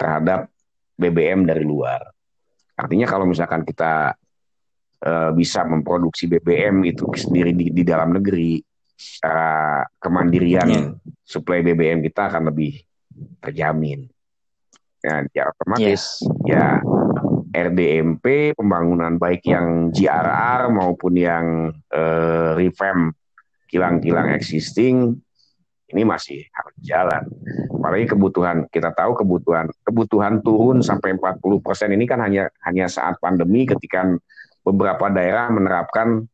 terhadap 0.00 0.48
BBM 0.96 1.44
dari 1.44 1.60
luar. 1.60 2.00
Artinya 2.80 3.04
kalau 3.04 3.28
misalkan 3.28 3.60
kita 3.68 4.16
e, 5.04 5.12
bisa 5.36 5.68
memproduksi 5.68 6.24
BBM 6.24 6.80
itu 6.88 7.04
sendiri 7.12 7.52
di, 7.52 7.68
di 7.68 7.84
dalam 7.84 8.16
negeri, 8.16 8.56
secara 8.96 9.84
kemandirian 10.00 10.68
yeah. 10.72 10.88
suplai 11.20 11.60
BBM 11.60 12.00
kita 12.00 12.32
akan 12.32 12.48
lebih 12.48 12.80
terjamin. 13.44 14.08
Ya, 15.04 15.22
ya 15.36 15.44
otomatis 15.52 16.24
yeah. 16.48 16.80
ya 16.80 16.84
RDMP, 17.56 18.52
pembangunan 18.52 19.16
baik 19.16 19.48
yang 19.48 19.88
GRR 19.88 20.68
maupun 20.68 21.16
yang 21.16 21.72
uh, 21.88 22.52
revamp 22.52 23.16
kilang-kilang 23.72 24.36
existing 24.36 25.16
ini 25.86 26.02
masih 26.04 26.44
harus 26.52 26.76
jalan. 26.84 27.24
Apalagi 27.72 28.12
kebutuhan 28.12 28.68
kita 28.68 28.92
tahu 28.92 29.16
kebutuhan 29.16 29.72
kebutuhan 29.86 30.44
turun 30.44 30.84
sampai 30.84 31.16
40 31.16 31.64
persen 31.64 31.88
ini 31.96 32.04
kan 32.04 32.20
hanya 32.20 32.52
hanya 32.66 32.90
saat 32.90 33.16
pandemi 33.22 33.64
ketika 33.64 34.04
beberapa 34.66 35.08
daerah 35.08 35.48
menerapkan 35.48 36.26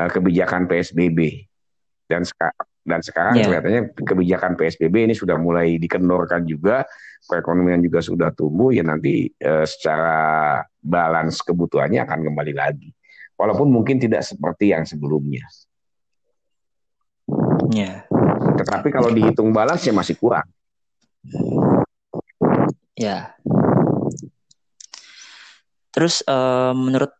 uh, 0.00 0.10
kebijakan 0.10 0.66
PSBB 0.66 1.46
dan 2.10 2.24
sekarang 2.24 2.66
dan 2.86 3.02
sekarang 3.02 3.34
yeah. 3.34 3.50
kelihatannya 3.50 3.82
kebijakan 3.98 4.52
PSBB 4.54 5.10
ini 5.10 5.14
sudah 5.18 5.34
mulai 5.34 5.74
dikendorkan 5.76 6.46
juga, 6.46 6.86
perekonomian 7.26 7.82
juga 7.82 7.98
sudah 7.98 8.30
tumbuh, 8.30 8.70
ya 8.70 8.86
nanti 8.86 9.26
eh, 9.26 9.66
secara 9.66 10.62
balance 10.78 11.42
kebutuhannya 11.42 12.06
akan 12.06 12.30
kembali 12.30 12.54
lagi. 12.54 12.94
Walaupun 13.36 13.68
mungkin 13.68 13.98
tidak 13.98 14.22
seperti 14.24 14.72
yang 14.72 14.86
sebelumnya. 14.86 15.44
Ya. 17.74 18.06
Tetapi 18.56 18.88
kalau 18.94 19.10
dihitung 19.10 19.50
balance 19.50 19.84
ya 19.84 19.92
masih 19.92 20.16
kurang. 20.16 20.46
Ya. 22.96 23.36
Terus 25.92 26.24
uh, 26.24 26.72
menurut 26.72 27.12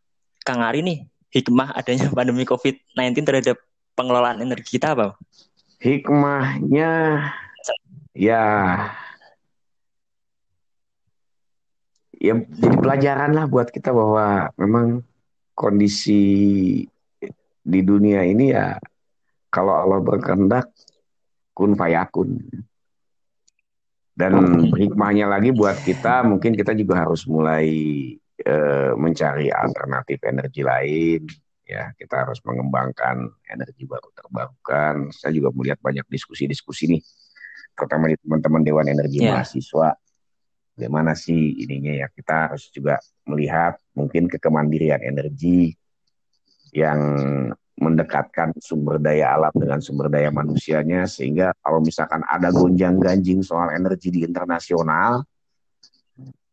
Kang 0.47 0.63
Ari 0.63 0.81
nih, 0.81 0.99
hikmah 1.35 1.75
adanya 1.75 2.09
pandemi 2.17 2.47
COVID-19 2.47 3.27
terhadap 3.27 3.59
pengelolaan 3.97 4.41
energi 4.41 4.79
kita 4.79 4.95
apa? 4.95 5.17
Hikmahnya 5.81 6.93
ya 8.17 8.45
ya 12.17 12.35
jadi 12.57 12.77
pelajaran 12.81 13.37
lah 13.37 13.47
buat 13.47 13.69
kita 13.69 13.93
bahwa 13.93 14.49
memang 14.57 15.05
kondisi 15.53 16.25
di 17.67 17.81
dunia 17.83 18.25
ini 18.25 18.57
ya 18.57 18.81
kalau 19.53 19.73
Allah 19.73 20.01
berkehendak 20.05 20.69
kun 21.57 21.73
fayakun. 21.73 22.45
Dan 24.17 24.65
hikmahnya 24.73 25.29
lagi 25.29 25.53
buat 25.53 25.77
kita 25.85 26.25
mungkin 26.25 26.57
kita 26.57 26.73
juga 26.73 27.05
harus 27.05 27.29
mulai 27.29 27.69
uh, 28.49 28.97
mencari 28.97 29.53
alternatif 29.53 30.25
energi 30.25 30.65
lain 30.65 31.21
ya 31.67 31.91
kita 31.99 32.23
harus 32.25 32.39
mengembangkan 32.47 33.27
energi 33.51 33.85
baru 33.85 34.09
terbarukan. 34.15 35.11
Saya 35.11 35.35
juga 35.35 35.51
melihat 35.51 35.83
banyak 35.83 36.07
diskusi-diskusi 36.07 36.87
nih, 36.97 37.03
terutama 37.75 38.07
di 38.07 38.17
teman-teman 38.23 38.63
Dewan 38.63 38.87
Energi 38.87 39.27
yeah. 39.27 39.35
Mahasiswa. 39.35 39.99
Bagaimana 40.77 41.17
sih 41.17 41.57
ininya 41.67 42.05
ya 42.05 42.07
kita 42.13 42.53
harus 42.53 42.69
juga 42.71 43.01
melihat 43.27 43.81
mungkin 43.97 44.29
kekemandirian 44.29 45.01
energi 45.01 45.73
yang 46.77 47.01
mendekatkan 47.77 48.53
sumber 48.61 49.01
daya 49.01 49.37
alam 49.37 49.53
dengan 49.57 49.81
sumber 49.81 50.13
daya 50.13 50.29
manusianya 50.29 51.09
sehingga 51.09 51.57
kalau 51.65 51.81
misalkan 51.81 52.21
ada 52.29 52.53
gonjang 52.53 53.01
ganjing 53.01 53.41
soal 53.41 53.73
energi 53.73 54.13
di 54.13 54.25
internasional 54.25 55.25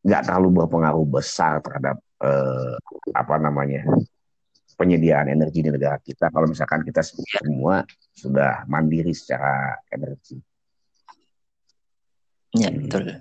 nggak 0.03 0.23
terlalu 0.23 0.63
berpengaruh 0.63 1.07
besar 1.07 1.63
terhadap 1.63 1.99
eh, 2.23 2.75
apa 3.15 3.35
namanya 3.39 3.87
penyediaan 4.73 5.29
energi 5.29 5.63
di 5.63 5.69
negara 5.69 5.97
kita 6.01 6.33
kalau 6.33 6.49
misalkan 6.49 6.81
kita 6.83 7.01
semua 7.05 7.85
sudah 8.13 8.65
mandiri 8.67 9.13
secara 9.13 9.77
energi. 9.89 10.37
Ya, 12.53 12.69
betul. 12.69 13.17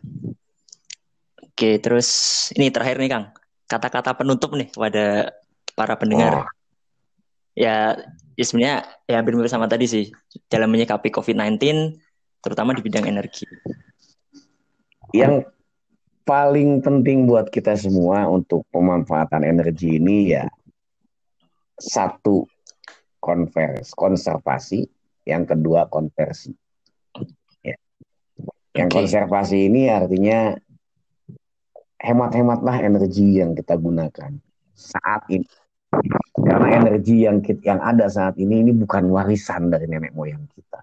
Oke, 1.41 1.81
terus 1.81 2.09
ini 2.57 2.69
terakhir 2.69 3.01
nih 3.01 3.11
Kang. 3.13 3.27
Kata-kata 3.65 4.13
penutup 4.13 4.53
nih 4.53 4.69
pada 4.73 5.33
para 5.73 5.97
pendengar. 5.97 6.45
Oh. 6.45 6.49
Ya, 7.53 7.97
ya 8.37 8.45
sebenarnya 8.45 8.77
ya 9.09 9.21
hampir 9.21 9.37
mirip 9.37 9.49
sama 9.53 9.69
tadi 9.69 9.85
sih 9.89 10.05
dalam 10.49 10.73
menyikapi 10.73 11.13
COVID-19 11.13 11.61
terutama 12.45 12.77
di 12.77 12.85
bidang 12.85 13.09
energi. 13.09 13.45
Yang 15.13 15.49
paling 16.25 16.81
penting 16.81 17.25
buat 17.29 17.49
kita 17.49 17.77
semua 17.77 18.29
untuk 18.29 18.65
pemanfaatan 18.73 19.45
energi 19.45 19.97
ini 20.01 20.33
ya 20.33 20.49
satu 21.83 22.47
konvers 23.19 23.91
konservasi, 23.99 24.87
yang 25.27 25.43
kedua 25.47 25.91
konversi. 25.91 26.55
Ya. 27.63 27.75
Yang 28.75 28.89
okay. 28.91 28.99
konservasi 29.03 29.67
ini 29.67 29.91
artinya 29.91 30.55
hemat-hematlah 32.03 32.83
energi 32.83 33.39
yang 33.43 33.55
kita 33.55 33.79
gunakan 33.79 34.39
saat 34.75 35.23
ini. 35.31 35.47
Karena 36.33 36.83
energi 36.83 37.29
yang 37.29 37.45
kita, 37.45 37.63
yang 37.63 37.81
ada 37.85 38.09
saat 38.09 38.35
ini 38.41 38.65
ini 38.65 38.73
bukan 38.75 39.07
warisan 39.13 39.71
dari 39.71 39.87
nenek 39.87 40.17
moyang 40.17 40.49
kita. 40.51 40.83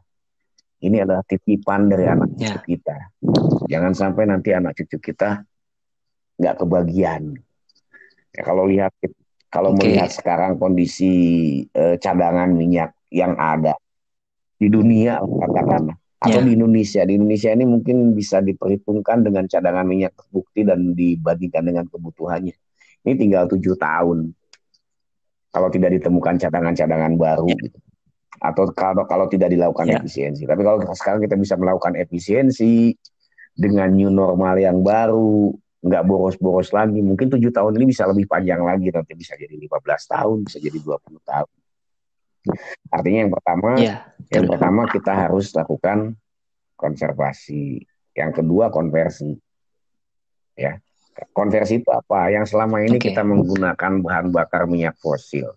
Ini 0.80 1.04
adalah 1.04 1.26
titipan 1.28 1.92
dari 1.92 2.08
anak 2.08 2.40
cucu 2.40 2.48
yeah. 2.48 2.64
kita. 2.64 2.98
Jangan 3.68 3.92
sampai 3.92 4.24
nanti 4.32 4.56
anak 4.56 4.80
cucu 4.80 5.12
kita 5.12 5.44
nggak 6.40 6.56
kebagian. 6.56 7.36
Ya, 8.32 8.42
kalau 8.48 8.64
lihat 8.64 8.96
kalau 9.50 9.74
okay. 9.74 9.94
melihat 9.94 10.10
sekarang 10.14 10.62
kondisi 10.62 11.14
uh, 11.74 11.98
cadangan 11.98 12.54
minyak 12.54 12.94
yang 13.10 13.34
ada 13.36 13.74
di 14.62 14.70
dunia 14.70 15.18
katakanlah 15.22 15.98
atau 16.20 16.40
yeah. 16.44 16.46
di 16.46 16.52
Indonesia 16.54 17.02
di 17.08 17.14
Indonesia 17.16 17.50
ini 17.56 17.66
mungkin 17.66 18.12
bisa 18.12 18.44
diperhitungkan 18.44 19.24
dengan 19.24 19.48
cadangan 19.48 19.88
minyak 19.88 20.14
terbukti 20.20 20.68
dan 20.68 20.94
dibandingkan 20.94 21.64
dengan 21.64 21.86
kebutuhannya 21.88 22.56
ini 23.08 23.14
tinggal 23.16 23.48
tujuh 23.48 23.80
tahun 23.80 24.36
kalau 25.50 25.70
tidak 25.74 25.98
ditemukan 25.98 26.38
cadangan-cadangan 26.38 27.16
baru 27.18 27.50
yeah. 27.50 27.62
gitu 27.66 27.80
atau 28.40 28.64
kalau 28.72 29.04
kalau 29.10 29.26
tidak 29.32 29.50
dilakukan 29.52 29.90
yeah. 29.90 30.00
efisiensi 30.00 30.44
tapi 30.46 30.62
kalau 30.62 30.84
sekarang 30.94 31.24
kita 31.24 31.40
bisa 31.40 31.56
melakukan 31.56 31.96
efisiensi 31.98 32.94
dengan 33.56 33.92
new 33.96 34.12
normal 34.12 34.60
yang 34.60 34.84
baru 34.84 35.56
nggak 35.80 36.04
boros-boros 36.04 36.70
lagi. 36.76 37.00
Mungkin 37.00 37.32
tujuh 37.32 37.52
tahun 37.52 37.74
ini 37.80 37.86
bisa 37.92 38.04
lebih 38.08 38.28
panjang 38.28 38.60
lagi, 38.64 38.92
nanti 38.92 39.14
bisa 39.16 39.40
jadi 39.40 39.56
15 39.56 39.72
tahun, 40.12 40.38
bisa 40.44 40.58
jadi 40.60 40.78
20 40.80 41.20
tahun. 41.24 41.52
Artinya 42.90 43.20
yang 43.28 43.34
pertama, 43.34 43.70
ya, 43.80 43.96
yang 44.32 44.46
pertama 44.48 44.82
kita 44.88 45.12
harus 45.12 45.52
lakukan 45.56 46.16
konservasi. 46.80 47.84
Yang 48.16 48.32
kedua 48.44 48.72
konversi. 48.72 49.36
Ya. 50.56 50.80
Konversi 51.36 51.84
itu 51.84 51.92
apa? 51.92 52.32
Yang 52.32 52.56
selama 52.56 52.80
ini 52.84 52.96
okay. 52.96 53.12
kita 53.12 53.28
menggunakan 53.28 54.00
bahan 54.00 54.32
bakar 54.32 54.72
minyak 54.72 54.96
fosil 55.04 55.52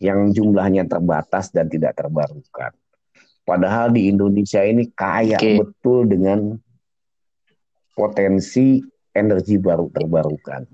yang 0.00 0.32
jumlahnya 0.32 0.88
terbatas 0.88 1.52
dan 1.52 1.68
tidak 1.68 1.96
terbarukan. 1.96 2.72
Padahal 3.44 3.92
di 3.92 4.08
Indonesia 4.08 4.60
ini 4.64 4.88
kaya 4.92 5.36
okay. 5.36 5.60
betul 5.60 6.08
dengan 6.08 6.56
potensi 7.96 8.80
energi 9.14 9.58
baru 9.58 9.90
terbarukan. 9.90 10.66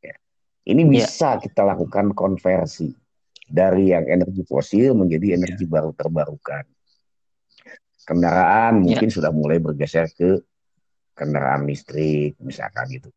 Ya. 0.00 0.16
Ini 0.64 0.82
ya. 0.84 0.90
bisa 0.90 1.28
ya. 1.36 1.40
kita 1.42 1.62
lakukan 1.62 2.16
konversi 2.16 2.92
dari 3.46 3.94
yang 3.94 4.08
energi 4.10 4.42
fosil 4.42 4.96
menjadi 4.96 5.38
energi 5.38 5.64
ya. 5.68 5.70
baru 5.70 5.90
terbarukan. 5.94 6.64
Kendaraan 8.06 8.80
ya. 8.80 8.82
mungkin 8.82 9.08
sudah 9.10 9.30
mulai 9.34 9.58
bergeser 9.58 10.10
ke 10.14 10.42
kendaraan 11.16 11.64
listrik, 11.64 12.36
misalkan 12.44 12.86
gitu. 12.92 13.10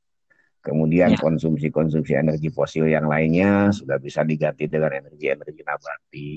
Kemudian 0.60 1.16
konsumsi-konsumsi 1.16 2.20
energi 2.20 2.52
fosil 2.52 2.92
yang 2.92 3.08
lainnya 3.08 3.72
sudah 3.72 3.96
bisa 3.96 4.28
diganti 4.28 4.68
dengan 4.68 4.92
energi-energi 4.92 5.62
nabati. 5.64 6.32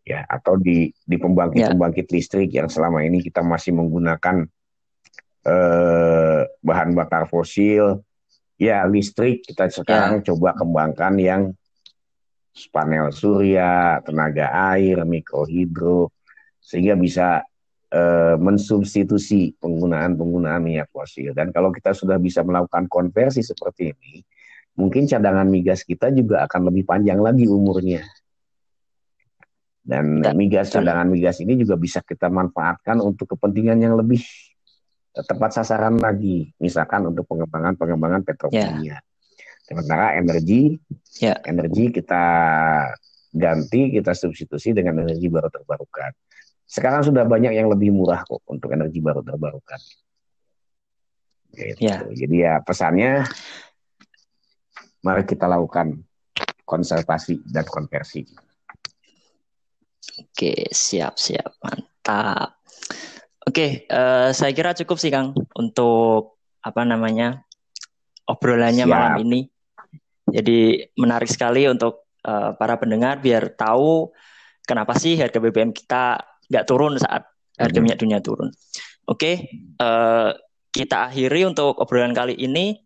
ya 0.00 0.24
atau 0.24 0.56
di 0.56 0.88
di 0.96 1.16
pembangkit-pembangkit 1.20 2.08
ya. 2.08 2.12
listrik 2.16 2.50
yang 2.56 2.72
selama 2.72 3.04
ini 3.04 3.20
kita 3.20 3.44
masih 3.44 3.76
menggunakan 3.76 4.48
eh, 5.50 6.40
bahan 6.62 6.94
bakar 6.94 7.26
fosil. 7.26 7.98
Ya 8.60 8.84
listrik 8.84 9.42
kita 9.42 9.72
sekarang 9.72 10.20
ya. 10.20 10.32
coba 10.32 10.52
kembangkan 10.54 11.16
yang 11.16 11.42
panel 12.70 13.08
surya, 13.10 14.04
tenaga 14.04 14.52
air, 14.76 15.02
mikrohidro 15.02 16.12
sehingga 16.60 16.94
bisa 16.94 17.42
eh, 17.90 18.36
mensubstitusi 18.38 19.56
penggunaan-penggunaan 19.58 20.62
minyak 20.62 20.92
fosil. 20.94 21.34
Dan 21.34 21.50
kalau 21.50 21.74
kita 21.74 21.96
sudah 21.96 22.20
bisa 22.20 22.46
melakukan 22.46 22.86
konversi 22.86 23.42
seperti 23.42 23.90
ini 23.96 24.22
mungkin 24.80 25.04
cadangan 25.04 25.44
migas 25.44 25.84
kita 25.84 26.08
juga 26.08 26.48
akan 26.48 26.72
lebih 26.72 26.88
panjang 26.88 27.20
lagi 27.20 27.44
umurnya. 27.44 28.00
Dan 29.80 30.22
migas 30.36 30.70
cadangan 30.70 31.08
migas 31.08 31.40
ini 31.44 31.56
juga 31.58 31.74
bisa 31.74 32.04
kita 32.04 32.32
manfaatkan 32.32 33.00
untuk 33.04 33.36
kepentingan 33.36 33.80
yang 33.80 33.94
lebih 33.98 34.22
tepat 35.10 35.50
sasaran 35.58 35.98
lagi, 35.98 36.54
misalkan 36.62 37.10
untuk 37.10 37.26
pengembangan-pengembangan 37.26 38.22
petrokimia. 38.22 38.98
Yeah. 38.98 39.00
Sementara 39.66 40.18
energi, 40.18 40.78
yeah. 41.22 41.38
energi 41.46 41.94
kita 41.94 42.24
ganti, 43.30 43.94
kita 43.94 44.14
substitusi 44.14 44.74
dengan 44.74 45.06
energi 45.06 45.30
baru 45.30 45.50
terbarukan. 45.50 46.10
Sekarang 46.66 47.02
sudah 47.02 47.26
banyak 47.26 47.54
yang 47.54 47.66
lebih 47.66 47.90
murah 47.90 48.22
kok 48.22 48.42
untuk 48.46 48.70
energi 48.70 49.02
baru 49.02 49.22
terbarukan. 49.26 49.80
Gitu. 51.50 51.82
Yeah. 51.82 52.06
Jadi 52.06 52.36
ya 52.46 52.62
pesannya, 52.62 53.26
mari 55.02 55.26
kita 55.26 55.50
lakukan 55.50 55.98
konservasi 56.62 57.42
dan 57.50 57.66
konversi. 57.66 58.22
Oke, 60.20 60.70
siap, 60.70 61.18
siap, 61.18 61.58
mantap. 61.58 62.59
Oke, 63.48 63.88
uh, 63.88 64.30
saya 64.36 64.52
kira 64.52 64.76
cukup 64.76 65.00
sih 65.00 65.08
Kang 65.08 65.32
untuk 65.56 66.36
apa 66.60 66.84
namanya 66.84 67.40
obrolannya 68.28 68.84
Siap. 68.84 68.92
malam 68.92 69.14
ini. 69.24 69.40
Jadi 70.30 70.86
menarik 71.00 71.26
sekali 71.26 71.66
untuk 71.66 72.12
uh, 72.22 72.54
para 72.54 72.76
pendengar 72.76 73.18
biar 73.18 73.56
tahu 73.56 74.12
kenapa 74.62 74.94
sih 74.94 75.18
harga 75.18 75.40
BBM 75.40 75.74
kita 75.74 76.20
nggak 76.46 76.66
turun 76.68 77.00
saat 77.00 77.26
harga 77.58 77.78
minyak 77.80 77.98
dunia 77.98 78.20
turun. 78.22 78.52
Oke, 79.08 79.50
uh, 79.80 80.30
kita 80.70 81.10
akhiri 81.10 81.48
untuk 81.48 81.80
obrolan 81.80 82.14
kali 82.14 82.38
ini. 82.38 82.78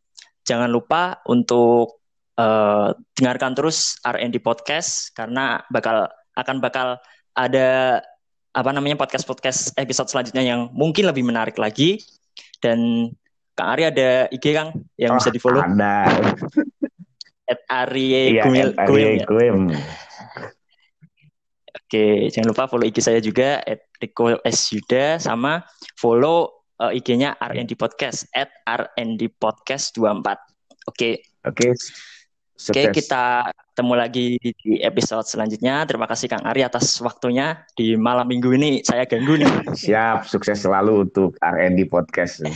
Jangan 0.44 0.68
lupa 0.68 1.20
untuk 1.28 2.04
uh, 2.36 2.92
dengarkan 3.16 3.52
terus 3.56 3.96
R&D 4.04 4.40
podcast 4.40 5.12
karena 5.12 5.60
bakal 5.68 6.08
akan 6.36 6.56
bakal 6.60 7.00
ada 7.34 8.00
apa 8.54 8.70
namanya 8.70 8.94
podcast-podcast 8.94 9.74
episode 9.74 10.06
selanjutnya 10.06 10.46
yang 10.46 10.70
mungkin 10.70 11.10
lebih 11.10 11.26
menarik 11.26 11.58
lagi 11.58 11.98
dan 12.62 13.10
Kang 13.58 13.68
Ari 13.74 13.90
ada 13.90 14.30
IG 14.30 14.54
Kang 14.54 14.70
yang 14.94 15.14
oh, 15.14 15.18
bisa 15.18 15.34
di 15.34 15.42
follow 15.42 15.62
ada 15.62 16.06
at 17.50 17.60
Ari 17.68 18.38
iya, 18.38 18.46
Guim, 18.46 18.72
Guim, 19.26 19.60
ya? 19.68 19.82
Oke, 21.84 22.32
jangan 22.32 22.48
lupa 22.54 22.64
follow 22.70 22.86
IG 22.88 22.98
saya 23.04 23.20
juga 23.20 23.60
at 23.62 23.84
Rico 24.00 24.38
S 24.42 24.72
Yuda 24.72 25.20
sama 25.20 25.62
follow 26.00 26.64
uh, 26.80 26.90
IG-nya 26.90 27.36
RND 27.38 27.76
Podcast 27.78 28.26
at 28.34 28.50
RND 28.66 29.30
Podcast 29.36 29.94
24. 29.98 30.90
Oke. 30.90 31.22
Oke. 31.44 31.68
Oke, 32.54 32.94
kita 32.94 33.50
ketemu 33.74 33.94
lagi 33.98 34.26
di 34.38 34.78
episode 34.78 35.26
selanjutnya. 35.26 35.82
Terima 35.90 36.06
kasih 36.06 36.30
Kang 36.30 36.46
Ari 36.46 36.62
atas 36.62 37.02
waktunya 37.02 37.66
di 37.74 37.98
malam 37.98 38.30
minggu 38.30 38.54
ini. 38.54 38.78
Saya 38.86 39.02
ganggu 39.10 39.34
nih. 39.34 39.50
Siap, 39.82 40.30
sukses 40.30 40.62
selalu 40.62 41.10
untuk 41.10 41.34
R&D 41.42 41.90
Podcast. 41.90 42.46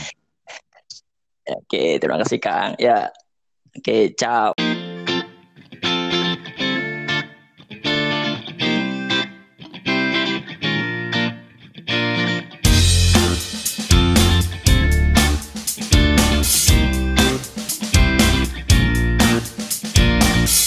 Oke, 1.51 1.99
terima 1.99 2.15
kasih 2.23 2.39
Kang. 2.39 2.79
Ya, 2.79 3.11
oke, 3.75 4.15
ciao. 4.15 4.68